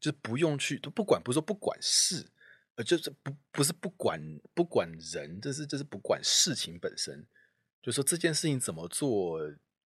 [0.00, 2.30] 就是不用去都不管，不是说不管事，
[2.76, 7.26] 呃，就是不不是不管不管人，这是这是不管事情本身，
[7.82, 9.38] 就说这件事情怎么做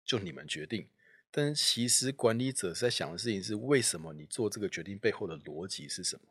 [0.04, 0.90] 就你们决定。
[1.34, 6.24] 但其实管理者在想的事情是：为什么你做这个决定背后的逻辑是什么？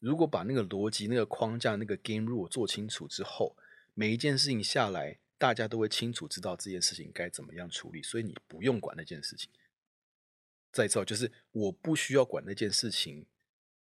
[0.00, 3.56] 如果把那个逻辑、那个框架、那个 game rule 做清楚之后，
[3.94, 9.48] 每一件事情下来，大家都会清楚知道这件事情该怎么样处理，所以你不用管那件事情。
[10.72, 13.24] 再造就是我不需要管那件事情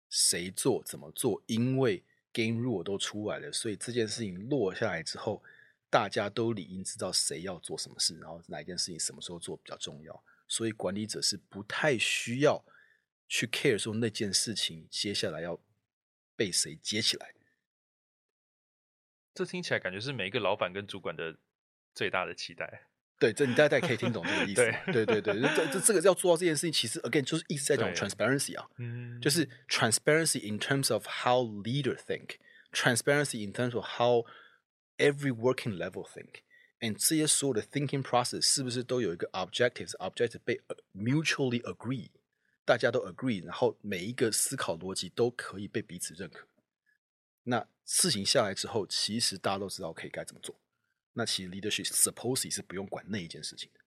[0.10, 2.02] 谁做、怎么做，因为
[2.32, 5.44] game rule 都出来了，所以这件事情落下来之后。
[5.94, 12.66] 大家都理应知道谁要做什么事，然后哪一件事情什么时候做比较重要，所以管理者是不太需要
[13.28, 15.60] 去 care 说那件事情接下来要
[16.36, 17.36] 被谁接起来。
[19.36, 21.38] 这听起来感觉是每一个老板跟主管的
[21.94, 22.88] 最大的期待。
[23.20, 24.64] 对，这你大概可以听懂这个意思。
[24.92, 28.68] 对对对，这这这个要做到这件事情，其实 again 就是一直在讲 transparency 啊，
[29.22, 34.26] 就是 transparency in terms of how leader think，transparency in terms of how
[34.97, 40.61] Every working level think，and 这些所有的 thinking process 是不是都有一个 objective？objective 被
[40.93, 42.11] mutually agree，
[42.65, 46.49] 大家都 agree，然后每一个思考逻辑都可以被彼此认可。
[47.45, 50.61] 那事情下来之后，其实大家都知道可以该怎么做。
[51.13, 53.81] 那其实 leadership supposedly 是不用管那一件事情的。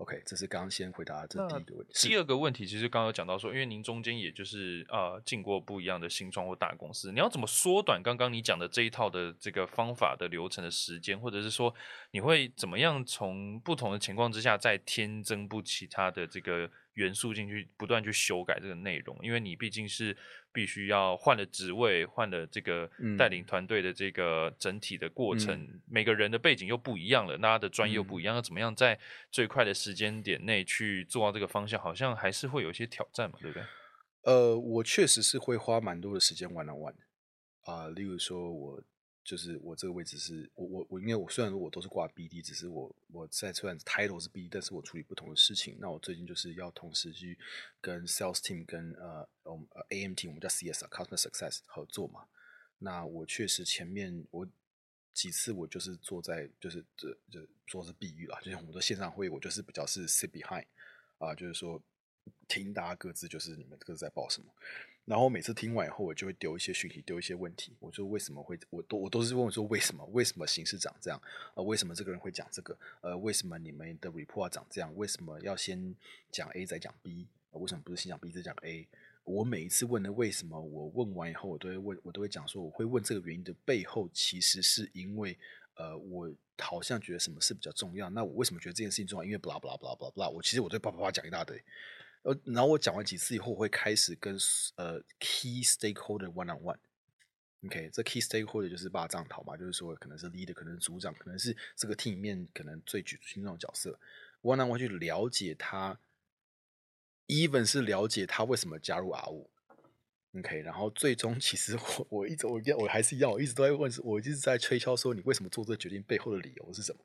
[0.00, 2.08] OK，这是刚刚先回答这第一个问题。
[2.08, 11.74] 第二个问题其实刚刚讲到说，因为您中间也就是呃进过不一样的新创或大公司，你要怎么缩短刚刚你讲的这一套的这个方法的流程的时间，或者是说
[12.12, 16.70] 你会怎么样从不同的情况之下再添增不其他的这个
[17.00, 19.18] 元素进去，不断去修改这个内容？
[19.22, 20.16] 因为你毕竟是。
[20.52, 28.98] 必须要换了职位，换了这个带领团队的这个整体的过程，每个人的背景又不一样了，大家的专业又不一样，要怎么样在
[29.30, 33.64] 最快的时间点内去做到这个方向，好像还是会有一些挑战嘛，对不对？
[34.24, 36.92] 呃，我确实是会花蛮多的时间玩来玩
[37.66, 38.82] 啊，例如说我。
[39.30, 45.76] 就是我这个位置是我我我，因为我虽然我都是挂 BD，只是我我在虽然 title 是 BD，但是我处理不同的事情。
[45.78, 47.38] 那我最近就是要同时去
[47.80, 52.26] 跟 sales team 跟呃我们呃 AMT，我们叫 CS customer success 合作嘛。
[52.78, 54.44] 那我确实前面我
[55.14, 60.66] 几次我就是坐在就是这就说是避雨了，就像我们的线上会议，我就是比较是 sit behind
[61.18, 61.80] 啊，就是说
[62.48, 64.52] 听大家各自就是你们各自在报什么。
[65.10, 67.76] 然后每次听完以后，我就会丢一些讯息，丢一些问题。
[67.80, 70.04] 我说为什么会，我都我都是问我说为什么？
[70.12, 71.20] 为什么形式长这样？
[71.56, 72.78] 呃，为什么这个人会讲这个？
[73.00, 74.94] 呃，为什么你们的 report 长这样？
[74.94, 75.96] 为什么要先
[76.30, 77.26] 讲 A 再讲 B？
[77.50, 78.86] 为什么不是先讲 B 再讲 A？
[79.24, 85.36] 我每一次问的为什么，我问完以后，我都会问，我都会讲说，我会问这个原因的背后，其实是因为，
[85.74, 88.08] 呃，我好像觉得什么事比较重要。
[88.10, 89.24] 那我为什么觉得这件事情重要？
[89.24, 90.30] 因为 blah blah blah blah blah。
[90.30, 91.60] 我其实我对叭叭叭讲一大堆。
[92.22, 94.36] 呃，然后我讲完几次以后，我会开始跟
[94.76, 96.78] 呃 key stakeholder one on one。
[97.66, 103.98] OK，这 key stakeholder 就是霸藏头嘛，就是说可能是 leader，可能是组长，可能是这个 team 里面可能最举足轻重的角色。
[104.42, 105.98] one on one 去了解他
[107.26, 109.50] ，even 是了解他为什么加入 R 五。
[110.38, 117.04] OK，然后最终其实我我一直我我还是一样，我一直都在问，我一直在吹敲说你为什么做这决定背后的理由是什么。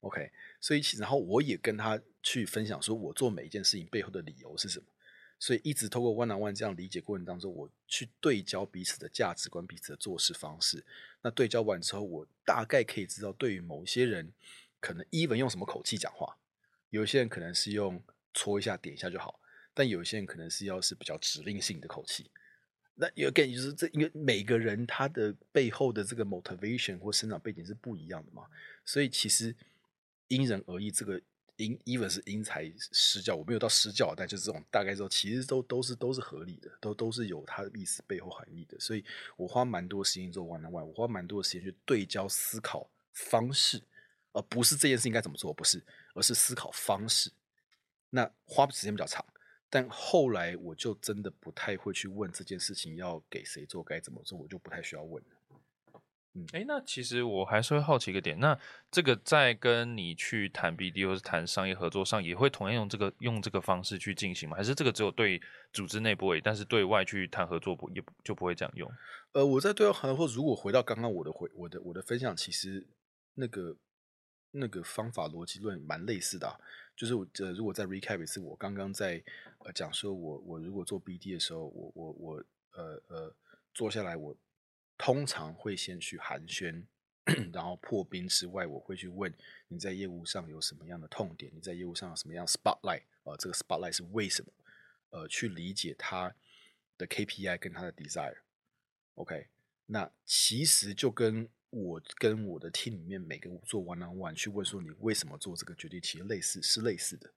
[0.00, 0.30] OK，
[0.60, 4.86] 所以然后我也跟他去分享，说我做每一件事情背后的理由是什么。
[5.38, 10.84] 所以一直透过 one on one 这样理解过程当中，我去对焦彼此的价值观、彼此的做事方式。
[11.22, 14.30] 那对焦完之后，我大概可以知道，对于某些人，
[14.80, 16.36] 可能 even 用什么口气讲话，
[16.90, 18.02] 有些人可能是用
[18.34, 19.40] 戳一下、点一下就好，
[19.72, 22.30] 但有些人可能是要是比较指令性的口气。
[22.96, 28.46] 那有感觉就是这，因为每个人他的背后的这个 motivation 或生长背景是不一样的嘛，
[28.84, 29.56] 所以其实
[30.30, 30.90] 因人而异。
[30.90, 31.20] 这个
[31.56, 38.80] 因 even 是因材施教，我没有到施教，但就是这种大概说，其实都都是都是合理的，都都是有它的意思背后含义的。
[38.80, 39.04] 所以
[39.36, 43.82] 我花蛮多时间做 one on one，我花蛮多的时间去对焦思考方式，
[44.32, 47.30] 而不是这件事应该怎么做，不是，而是思考方式。
[48.08, 49.22] 那花时间比较长。
[49.72, 55.39] 但后来我就真的不太会去问这件事情要给谁做，该怎么做，我就不太需要问了。
[56.34, 58.56] 嗯，哎，那其实我还是会好奇一个点，那
[58.88, 64.56] 这个在跟你去谈 BD 或是谈商业合作上，也会同样用这个用这个方式去进行吗？
[64.56, 65.40] 还是这个只有对
[65.72, 68.88] 组织内部而已，但是对外去谈合作不也就不会这样用？
[69.32, 72.86] 呃，我在对外合作，如果回到刚刚我的回我的我的分享，其实
[73.34, 73.76] 那个
[74.52, 76.60] 那个方法逻辑论蛮类似的。
[76.96, 79.20] 就是我呃，如果再 recap 一次，我刚刚在
[79.64, 82.44] 呃讲说，我我如果做 BD 的时候，我我我
[82.76, 83.34] 呃呃
[83.74, 84.36] 坐下来，我
[85.00, 86.84] 通常会先去寒暄，
[87.50, 89.34] 然后破冰之外，我会去问
[89.68, 93.34] 你在业务上有什么样的痛点，你在业务上有什么样 spotlight 呃？
[93.38, 94.52] 这个 spotlight 是为什么？
[95.08, 96.34] 呃，去理解他
[96.98, 98.36] 的 KPI 跟他的 desire。
[99.14, 99.48] OK，
[99.86, 101.48] 那其实就跟。
[101.72, 107.30] 我跟我的 team 里面每个做 one on one 去问说你为什么做这个决定，其实类似是类似的，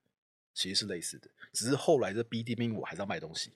[0.52, 3.52] 其实是类似的，只是后来的 BDM 我还是要卖东西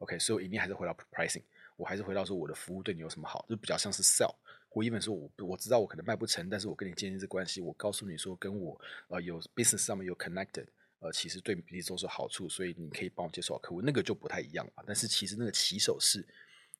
[0.00, 1.40] ，OK，所以我一定还是回到 pricing，
[1.76, 4.34] 我还是回到说我的服务对你有什么好，就比较像是 sell。
[4.70, 10.66] 我一本说我我知道我可能卖不成，但是我跟你建立这关系，我告诉你说跟我呃有 business 上面有 connected，
[11.00, 14.84] 呃其实对彼此都是好处，所以你可以帮我介绍客户，那个就不太一样了。
[14.86, 16.26] 但是其实那个起手是。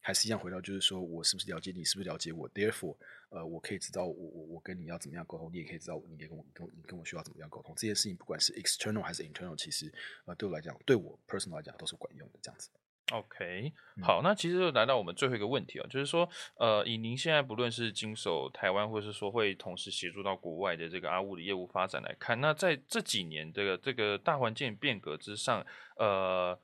[0.05, 2.97] 还是一样回到，就是说我是不是了解你，是不是了解我？Therefore，
[3.29, 7.73] 呃，我可以知道我我我跟你要怎么样沟通，你也可以知道你跟我跟你跟我需要怎么样沟通。
[7.77, 12.39] 这件事情不管是 external 还是 internal，其实呃对我来讲，对我 personal 来讲都是管用的。
[12.43, 12.69] 这样子。
[13.13, 25.65] OK，好，那其实就来到我们最后一个问题啊，就是说，呃，以您现在不论是经手台湾，或者是说会同时协助到国外的这个阿物的业务发展来看，那在这几年这个这个大环境变革之上，
[25.97, 26.59] 呃。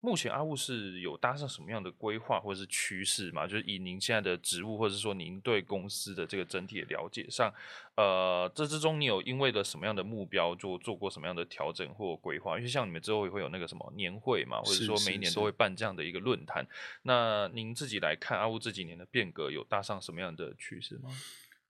[0.00, 3.46] 目前阿雾是有搭上什么样的规划或者是趋势嘛？
[3.46, 7.52] 就是以您现在的职务，或者是说您对公司的这个整体的了解上，
[7.96, 12.56] 呃，这之中你有因为了什么样的目标做做过什么样的调整或规划？
[12.56, 16.64] 因为像你们之后也会有那个什么年会嘛，或者说每一年都会办这样的一个论坛。
[17.02, 21.10] 那您自己来看阿雾这几年的变革，有搭上什么样的趋势吗？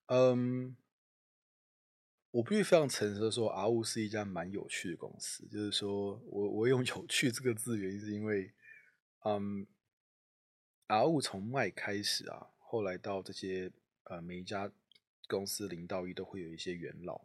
[0.06, 0.76] 嗯。
[2.30, 5.46] 我必须非常诚实的说，R 五是一家蛮有趣的公司。
[5.46, 8.52] 就是说我我用“有趣”这个字，原因是因为，
[9.24, 9.66] 嗯
[10.88, 13.72] 阿五从卖开始啊，后来到这些
[14.04, 14.70] 呃每一家
[15.26, 17.22] 公司零到一都会有一些元老，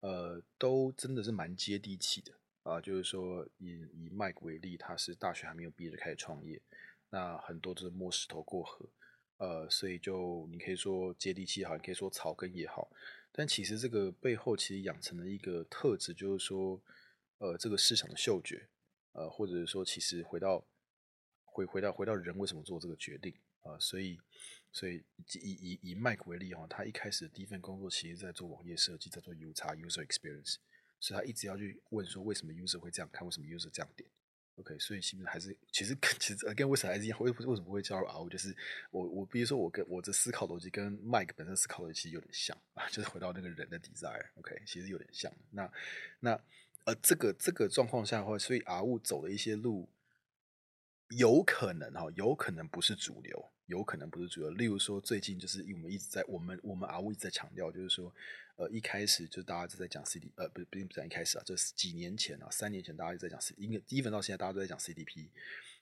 [0.00, 2.80] 呃，都真的是蛮接地气的啊。
[2.80, 6.60] 就是说以以 Mike 为例，他是大学还没有毕业就开始创业，
[7.10, 8.88] 那很多都是摸石头过河，
[9.36, 12.90] 呃，所以就你可以说接地气好，你可以说草根也好。
[13.36, 16.80] 但其实这个背后其实养成了一个特质，就是说，
[17.38, 18.68] 呃，这个市场的嗅觉，
[19.10, 20.64] 呃，或者是说，其实回到
[21.42, 23.76] 回回到回到人为什么做这个决定啊？
[23.80, 24.20] 所以，
[24.70, 25.04] 所以
[25.42, 30.58] 以以以麦克为例哈，他一开始第一份工作其实在做网页设计，在做 U 叉 User Experience，
[31.00, 34.08] 所以他一直要去问说，为什么 User 会这样看，为什么 User 这样点
[34.56, 38.28] ？OK，所以其实还是其实其实跟为什么还是一样，为为什么会加入 R？
[38.28, 38.54] 就是
[38.90, 44.26] 我我比如说我跟我的思考逻辑跟 Mike 本身思考逻辑其实有点像啊， 就是回到那个人的 desire。
[44.36, 45.32] OK，其实有点像。
[45.50, 45.70] 那
[46.20, 46.40] 那
[46.84, 49.88] 呃这个这个状况下的话，所以 R 物走的一些路，
[51.10, 54.50] 有可能哈，有可能不是主流，有可能不是主流。
[54.50, 58.14] 例如说最近就是我们一直在我们我们 R 物一直在强调，就是说。
[58.56, 65.28] 呃，一开始就大家就在讲 C D，呃，不是不是不是一开始啊，这是几年前啊，三年前大家就在讲 C，应该第一份到现在大家都在讲 C D P，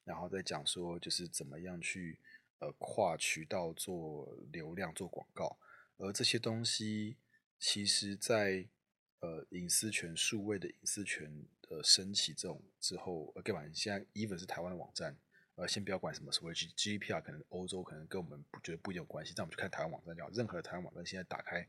[0.04, 2.18] 然后在讲说就是怎么样去
[2.60, 5.58] 呃跨渠道做流量做广告，
[5.98, 7.18] 而这些东西
[7.58, 8.66] 其实在
[9.20, 13.62] 呃隐私权数位的隐私权的升起这种之后，呃，干嘛？
[13.74, 15.14] 现在 even 是台湾的网站，
[15.56, 21.68] 呃，先不要管什么所谓 G G P R，可能欧洲可能跟我们不觉得不一有关系，但我们就看台湾网站就好，任何的台湾网站现在打开。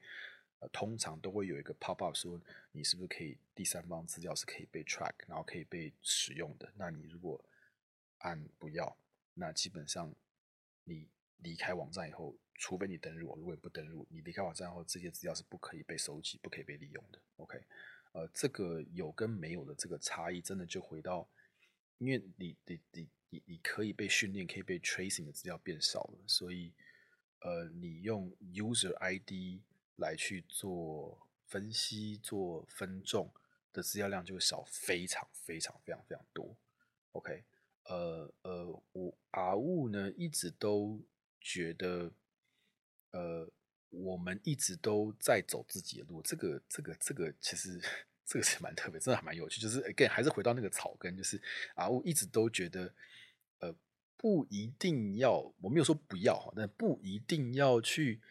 [0.72, 2.40] 通常都会有一个 pop up 说，
[2.72, 6.72] 你是不是可以第三方资料是可以被 track，然后可以被使用的。
[6.76, 7.44] 那你如果
[8.20, 8.96] 按不要，
[9.34, 10.14] 那基本上
[10.84, 11.08] 你
[11.38, 17.20] 离开网站以后，除非你登录，如果你不登录，你离开网站后，这些资料是不可以被收集、不可以被利用的。
[17.38, 17.62] OK，
[18.14, 21.28] 呃，这个有跟没有的这个差异，真的就回到
[21.98, 26.72] 因为你你你你你可以被训练，可以被 tracing 的资料变少了，所以
[27.40, 29.62] 呃，你用 user ID
[29.98, 33.32] 来去做分析、做分众
[33.72, 36.56] 的资料量就会少非常非常非常非常多。
[37.12, 37.44] OK，
[37.84, 41.02] 呃呃，我阿雾呢一直都
[41.40, 42.12] 觉得，
[43.12, 43.50] 呃，
[43.90, 47.82] 我们一直都在走自己的路，这个这个这个其实。
[48.26, 49.60] 这个是蛮特别，真的还蛮有趣。
[49.60, 51.40] 就是 again 还是回到那个草根，就是
[51.76, 52.92] 啊，我一直都觉得，
[53.60, 53.76] 呃，
[54.16, 58.22] 不一定要，我没有说不要哈，但不一定要去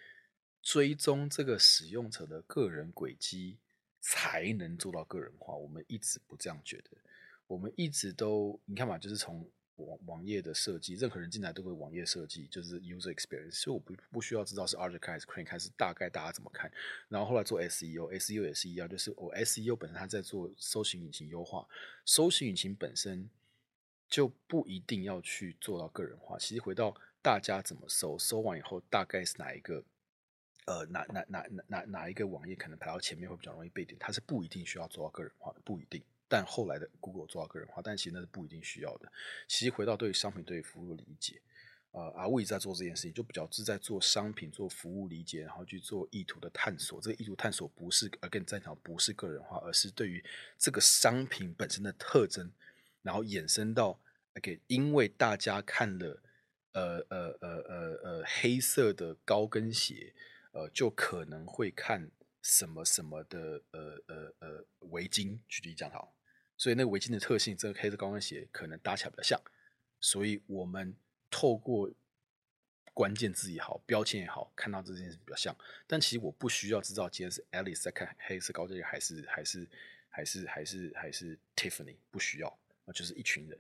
[0.63, 3.59] 追踪这个使用者的个人轨迹
[4.01, 5.55] 才能做到个人化。
[5.55, 6.91] 我们一直不这样觉得，
[7.47, 9.47] 我们一直都你看嘛，就是从。
[9.77, 16.71] 网网页的设计，任何人进来都会网页设计，就是 user experience，所以我不不需要知道是 a r c h i t e 还是 Crane，看是大概大家怎么看。
[17.09, 21.67] 然后后来做 SEO，SEO 也是一样，就是我 SEO 本身它在做搜寻引擎优化，
[22.05, 23.29] 搜寻引擎本身
[24.09, 26.39] 就不一定要去做到个人化。
[26.39, 29.83] 其实回到大家怎么搜，搜完以后大概是哪一个，
[30.67, 36.03] 呃，哪哪哪哪哪哪一个网页可能排到前面会比较容易被点，它是不一定需要做到个人化，不一定。
[36.29, 39.13] 但后来的 Google 做到个人化，但其实那是不一定需要的。
[39.49, 41.43] 其实回到对于商品、对于服务的理解，
[41.91, 46.99] 呃，阿伟在做这件事情，就比较是在做商品、做服务理解，然后去做意图的探索。
[47.03, 50.25] 这个意图探索不是呃跟在讲不是个人化，而是对于
[50.57, 52.51] 这个商品本身的特征，
[53.03, 54.01] 然后衍生到
[54.37, 56.23] OK，因为大家看了
[56.73, 60.15] 呃呃呃呃呃黑色的高跟鞋，
[60.53, 65.39] 呃，就可能会看什么什么的呃呃呃围巾。
[65.49, 66.15] 举例讲好。
[66.57, 69.41] 所以那个围巾的特性，这个黑色高跟鞋可能搭起来比较像，
[69.99, 70.95] 所以我们
[71.29, 71.91] 透过
[72.95, 75.57] 关键字也好，标签也好，看到这件事比较像。
[75.89, 79.69] 但其实我不需要知道今天是 Alice 在看黑色高跟鞋，还是还是
[80.09, 83.59] 还是还是还是 Tiffany，不需要，那就是一群人。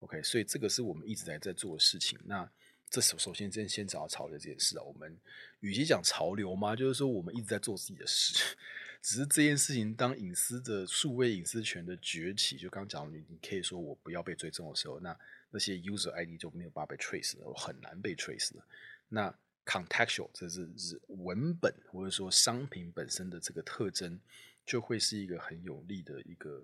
[0.00, 2.16] OK，所以这个是我们一直在在做的事情。
[2.24, 2.48] 那
[2.94, 5.18] 这首首先先先找到潮流这件事啊，我们
[5.58, 8.54] 与其讲潮流嘛，就是说我们一直在做自己的事。
[9.02, 15.18] 只是这件事情，当隐私的数位隐私权的崛起，就刚讲你，你可以说我不要被追踪的时候，那
[15.50, 18.64] 那些 user ID 就没有办法被 trace 了，很难被 trace 了。
[19.08, 19.36] 那
[19.66, 24.20] contextual 这是是文本或者说商品本身的这个特征，
[24.64, 26.62] 就会是一个很有利的一个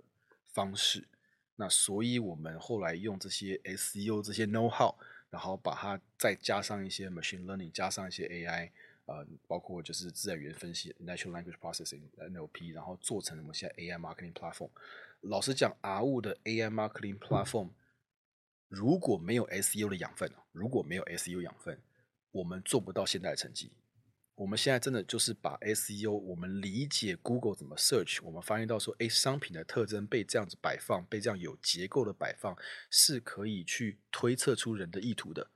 [0.53, 1.09] 方式。
[1.57, 4.95] 那所以我们后来用这些 SEO 这些 know how，
[5.31, 8.71] 然后把它再加上一些 machine learning，加上一些 AI。
[9.07, 14.71] 呃，包括就是自然语言分析 （Natural Language Processing，NLP），然后做成我们现在 AI Marketing Platform。
[15.23, 17.71] 老实讲，R 五的 AI Marketing Platform
[18.69, 21.81] 如果没有 SEO 的养分，如果没有 SEO 养分，
[22.31, 23.73] 我们做不到现在的成绩。
[24.41, 32.57] 我们现在真的就是把 SEO，我们理解 Google 怎么 search，我们发现到说，哎，商品的特征被这样子摆放，被这样有结构的摆放，
[32.89, 35.51] 是可以去推测出人的意图的。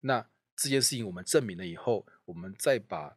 [0.00, 3.16] 那这件事情我们证明了以后，我们再把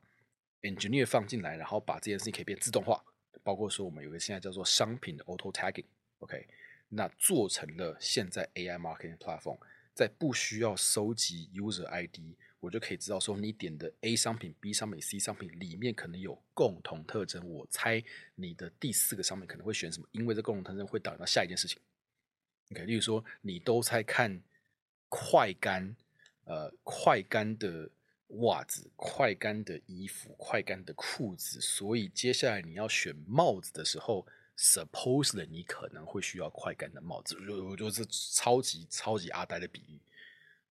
[0.61, 3.03] engineer 放进来，然后把这件事情可以变自动化，
[3.41, 6.47] 包括说我们有个现在叫做商品的 auto tagging，OK，
[6.89, 9.57] 那做成了现在 AI marketing platform，
[9.95, 18.03] 在不需要收集 user ID，我就可以知道说你点的 A 商品、B 商品、C 商品里面可能有共同特征，我猜
[18.36, 21.78] 你的第四个商品可能会选什么，因为这共同特征会导到下一件事情。
[22.72, 24.41] OK，例如说你都在看
[25.09, 25.95] 快干。
[26.45, 27.89] 呃，快干的
[28.41, 37.38] 袜子、快干的衣服、快干的裤子，所以接下来你要选帽子的时候，supposedly 你可能会需要快干的帽子。
[37.49, 39.97] 我我就是超级超级阿呆的比喻，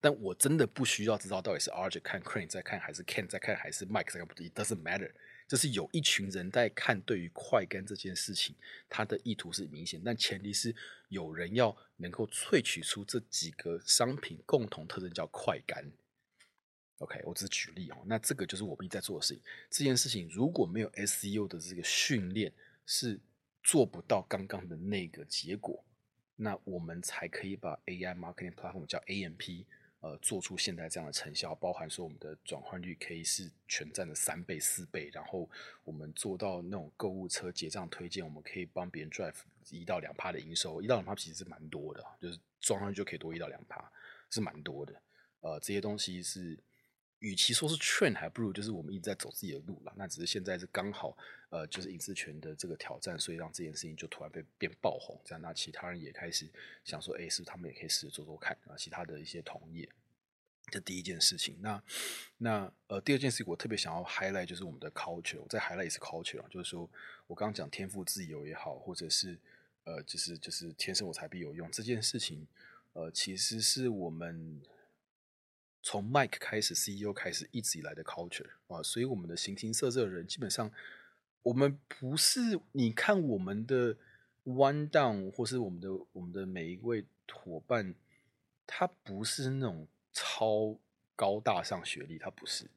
[0.02, 5.12] 但我真的不需要知道到底是 R J 看 Crane 在看，还是 Ken 在看，还是 Mike 在看，It doesn't matter。
[5.46, 8.56] 就是有一群人在看，对于快干这件事情，
[8.88, 10.74] 他的意图是明显，但前提是
[11.08, 15.88] 有人要能够萃取出这几个商品共同特征，叫快干。
[16.98, 19.42] OK，我只是举例哦，那这个就是我们在做的事情。
[19.70, 22.52] 这件事情如果没有 SEO 的这个训练，
[22.86, 23.20] 是
[23.62, 25.84] 做不到刚刚的那个结果。
[26.34, 29.64] 那我们才可以把 AI marketing platform 叫 AMP。
[30.02, 35.48] 呃，做出现在这样的成效，包含说我们的转换率可以是全站的三倍、四倍，然后
[35.84, 39.36] 我们做到那种购物车结账推荐，我们可以帮别人 drive
[39.70, 43.90] 一到两趴的营收，一到两趴其实是蛮多的，就是装上去就可以多一到两趴，
[44.28, 45.00] 是蛮多的。
[45.40, 46.58] 呃，这些东西是。
[47.22, 49.92] 与其说是劝，还不如就是我们一直在走自己的路了。
[49.94, 51.16] 那只是现在是刚好，
[51.52, 55.20] 呃，就是隐私权的这个挑战，所以让这件事情就突然被变爆红。
[55.22, 56.48] 这样，那其他人也开始
[56.82, 58.72] 想说，哎，是不是他们也可以试着做做看啊？
[58.74, 59.86] 其他的一些同业，
[60.70, 61.58] 这第一件事情。
[61.60, 61.82] 那
[62.38, 65.42] 那呃，第二件事情我特别想要 highlight 就是我们的 culture。
[65.42, 66.88] 我在 highlight 也是 culture，就是说
[67.26, 69.38] 我刚刚讲天赋自由也好，或者是
[69.84, 72.46] 呃，就是就是天生我材必有用这件事情，
[72.94, 74.62] 呃，其实是我们
[75.82, 80.72] 从 Mike 开始，CEO 开始一直以来的 culture 啊，所以我们的形形色色的人，基本上
[81.42, 83.96] 我们不是你看我们的
[84.44, 87.94] One Down 或是我们的我们的每一位伙伴，
[88.66, 90.78] 他不是那种超
[91.16, 92.70] 高大上学历，他不是，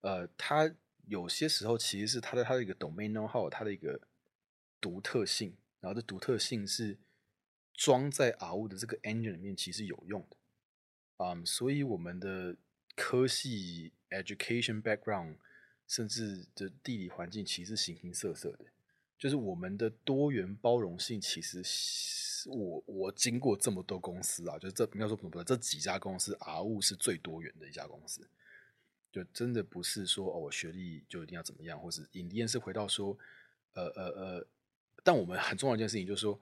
[0.00, 0.74] 呃，他
[1.06, 4.00] 有些时候其实是他的他的一个 domain know how，他的一个
[4.80, 6.98] 独特性，然后这独特性是
[7.74, 10.36] 装在 R 物的这个 engine 里面，其实有用的。
[11.18, 12.56] 嗯，所以我们的
[12.96, 15.36] 科系 education background，
[15.86, 18.66] 甚至的地理环境，其实形形色色的。
[19.18, 21.62] 就是我们的多元包容性，其实
[22.46, 28.28] 我我经过这么多公司啊，就这应该说不不这几家公司，R 物是最多元的一家公司。
[29.12, 33.18] 就真的不是说哦，我学历就一定要怎么样，或是影帝是回到说，
[33.74, 34.46] 呃呃呃，
[35.04, 36.40] 但我们很重要一件事情就是说。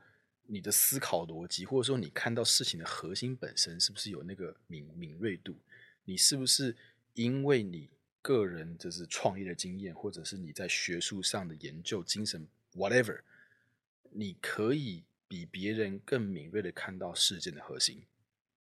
[0.53, 5.55] 你的思考逻辑，或者说你看到事情的核心本身，是不是有那个敏敏锐度？
[6.07, 6.77] 你是不是
[7.15, 7.89] 因为你
[8.23, 13.21] 个人就是创业的经验，或者是你在学术上的研究精神，whatever，
[14.11, 18.05] 你可以比别人更敏锐的看到事件的核心？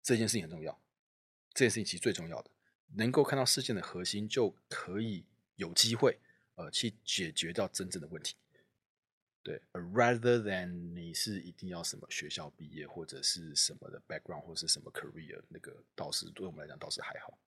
[0.01, 0.79] 这件事情很重要，
[1.53, 2.51] 这件事情其实最重要的，
[2.95, 5.25] 能够看到事件的核心，就可以
[5.55, 6.19] 有机会
[6.55, 8.35] 呃去解决掉真正的问题。
[9.43, 10.65] 对，rather than
[10.95, 17.37] 你是一定要什么学校毕业或者是什么的 background 或者是什么 career，那个倒是对我们来讲倒是还好。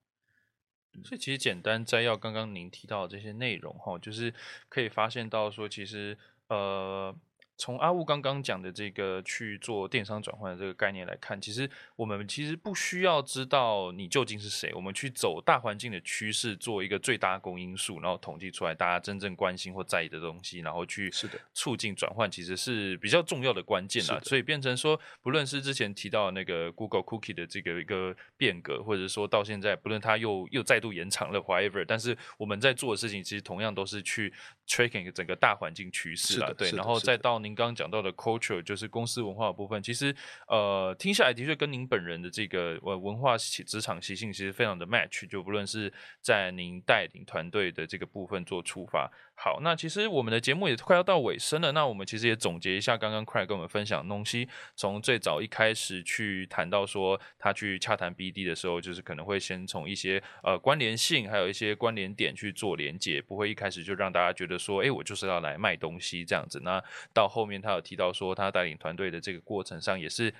[1.04, 4.34] 所以其实简单摘要刚刚您提到的这些内容哈，就是
[4.68, 6.18] 可以发现到说，其实
[6.48, 7.14] 呃。
[7.58, 24.20] 从阿雾刚刚讲的这个去做电商转换的这个概念来看，其实我们其实不需要知道你究竟是谁，我们去走大环境的趋势，做一个最大公因数，然后统计出来大家真正关心或在意的东西，然后去是的促进转换，其实是比较重要的关键啦。
[24.22, 34.32] 所以变成说，不论是之前提到那个 Google Cookie 的这个一个变革，或者说到现在，不论它又又再度延长了 whatever，但是我们在做的事情其实同样都是去
[34.68, 36.52] tracking 整个大环境趋势啦。
[36.56, 40.14] 对，然后再到您刚刚讲到的 culture 就是公司文化的部分，其实
[40.48, 49.10] 呃听下来的确跟您本人的这个文化职场习性其实非常的 match，就不论是在您带领团队的这个部分做出发。
[49.40, 51.70] 好，那其实我们的节目也快要到尾声了。
[51.70, 54.48] 那我们其实也总结一下刚刚 Craig 跟我们分享的东西。
[54.74, 66.60] 从最早一开始去谈到说他去洽谈 BD 的时候，就是可能会先从一些呃关联性，还有一些关联点去做连接，不会一开始就让大家觉得说，哎，我就是要来卖东西这样子。
[66.64, 66.82] 那
[67.14, 70.34] 到后面他有提到说，他带领团队的这个过程上也是。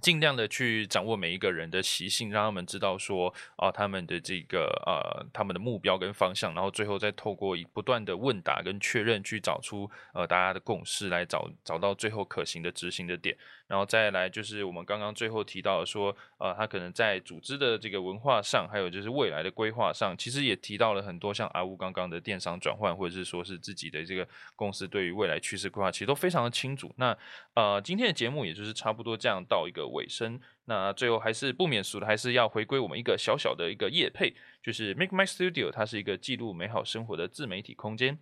[0.00, 13.36] 尽量的去掌握每一个人的习性，让他们知道说啊，他们的这个呃，他们的目标跟方向，然后最后再透过不断的问答跟确认，去找出呃大家的共识，来找找到最后可行的执行的点。
[13.72, 26.92] 然后再来就是我们刚刚最后提到说，呃，他可能在组织的这个文化上，还有就是未来的规划上，其实也提到了很多像阿乌刚刚的电商转换，或者是说是自己的这个公司对于未来趋势规划，其实都非常的清楚。
[26.98, 27.16] 那
[27.54, 30.38] 呃，今天的节目也就是差不多这样到一个尾声。
[30.66, 38.18] 那最后还是不免俗的，还是要回归我们一个小小的一个业配，就是 Make My Studio，它是一个记录美好生活的自媒体空间。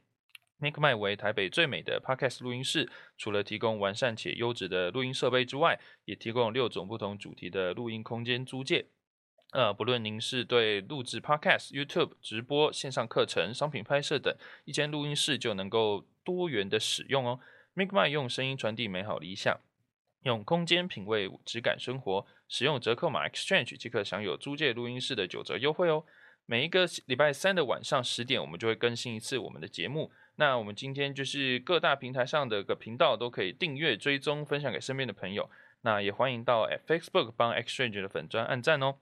[0.61, 8.87] Make My 为台北最美的 Podcast 录音室，除了提供完善且优质的录音设备之外，也提供六种不同主题的录音空间租借。
[9.53, 14.33] 呃，不论您是对录制 Podcast、YouTube 直播、线上课程、商品拍摄等，
[14.65, 17.41] 一间录音室就能够多元的使用哦。
[17.75, 19.61] Make My 用声音传递美好理想，
[20.23, 22.27] 用空间品味质感生活。
[22.47, 26.05] 使用折扣码 Exchange 即可享有租借录音室的九折优惠哦。
[26.47, 30.11] 每一个礼拜三的晚上十点，我们就会更新一次我们的节目。
[30.41, 35.51] 那我们今天就是各大平台上的个频道都可以订阅、追踪、分享给身边的朋友。
[35.83, 38.97] 那也欢迎到 Facebook 帮 Xchange 的粉砖按赞哦。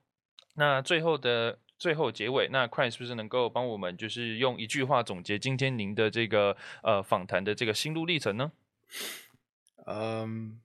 [0.54, 8.50] 那最后的最后结尾，那 Cry 是不是能够帮我们就是用一句话总结今天您的这个呃访谈的这个心路历程呢？
[9.86, 10.60] 嗯，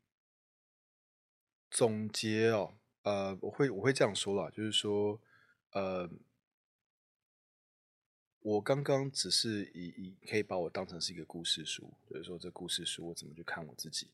[1.70, 5.20] 总结哦，呃，我会我会这样说啦，就是说，
[5.74, 6.10] 呃。
[8.44, 14.08] 我刚刚只是以以可以把我当成是一个故事书，就是说这故事书我怎么去看我自己，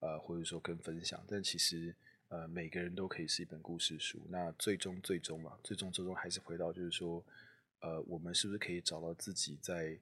[0.00, 1.24] 呃，或者说跟分享。
[1.28, 1.94] 但其实
[2.26, 4.20] 呃，每个人都可以是一本故事书。
[4.28, 7.24] 那最终最终嘛，最终最终还是回到就是说，
[7.78, 9.96] 呃，我们是不是可以找到自己在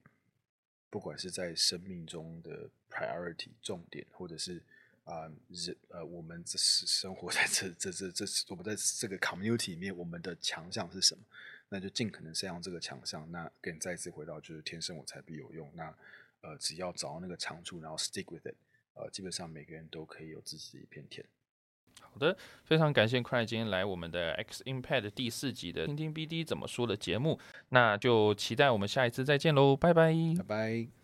[0.88, 4.62] 不管是在生命中的 priority 重点，或者是
[5.04, 11.22] 啊人呃，我们这是生活在这这这这我们在这个 community 里面，我们的强项是什么？
[11.68, 13.30] 那就尽可能善用这个强项。
[13.30, 15.70] 那跟再次回到就是天生我材必有用。
[15.74, 15.94] 那
[16.40, 18.54] 呃，只要找到那个长处，然后 stick with it，
[18.92, 21.24] 呃，基本上每个人都可以有自己的一片天。
[22.00, 27.40] 好的，非常感谢 Cry 今天来我们的 X Impact 第四集的听听 BD 怎么说的节目，
[27.70, 30.12] 那就期待我们下一次再见喽，拜拜。
[30.36, 30.88] 拜拜。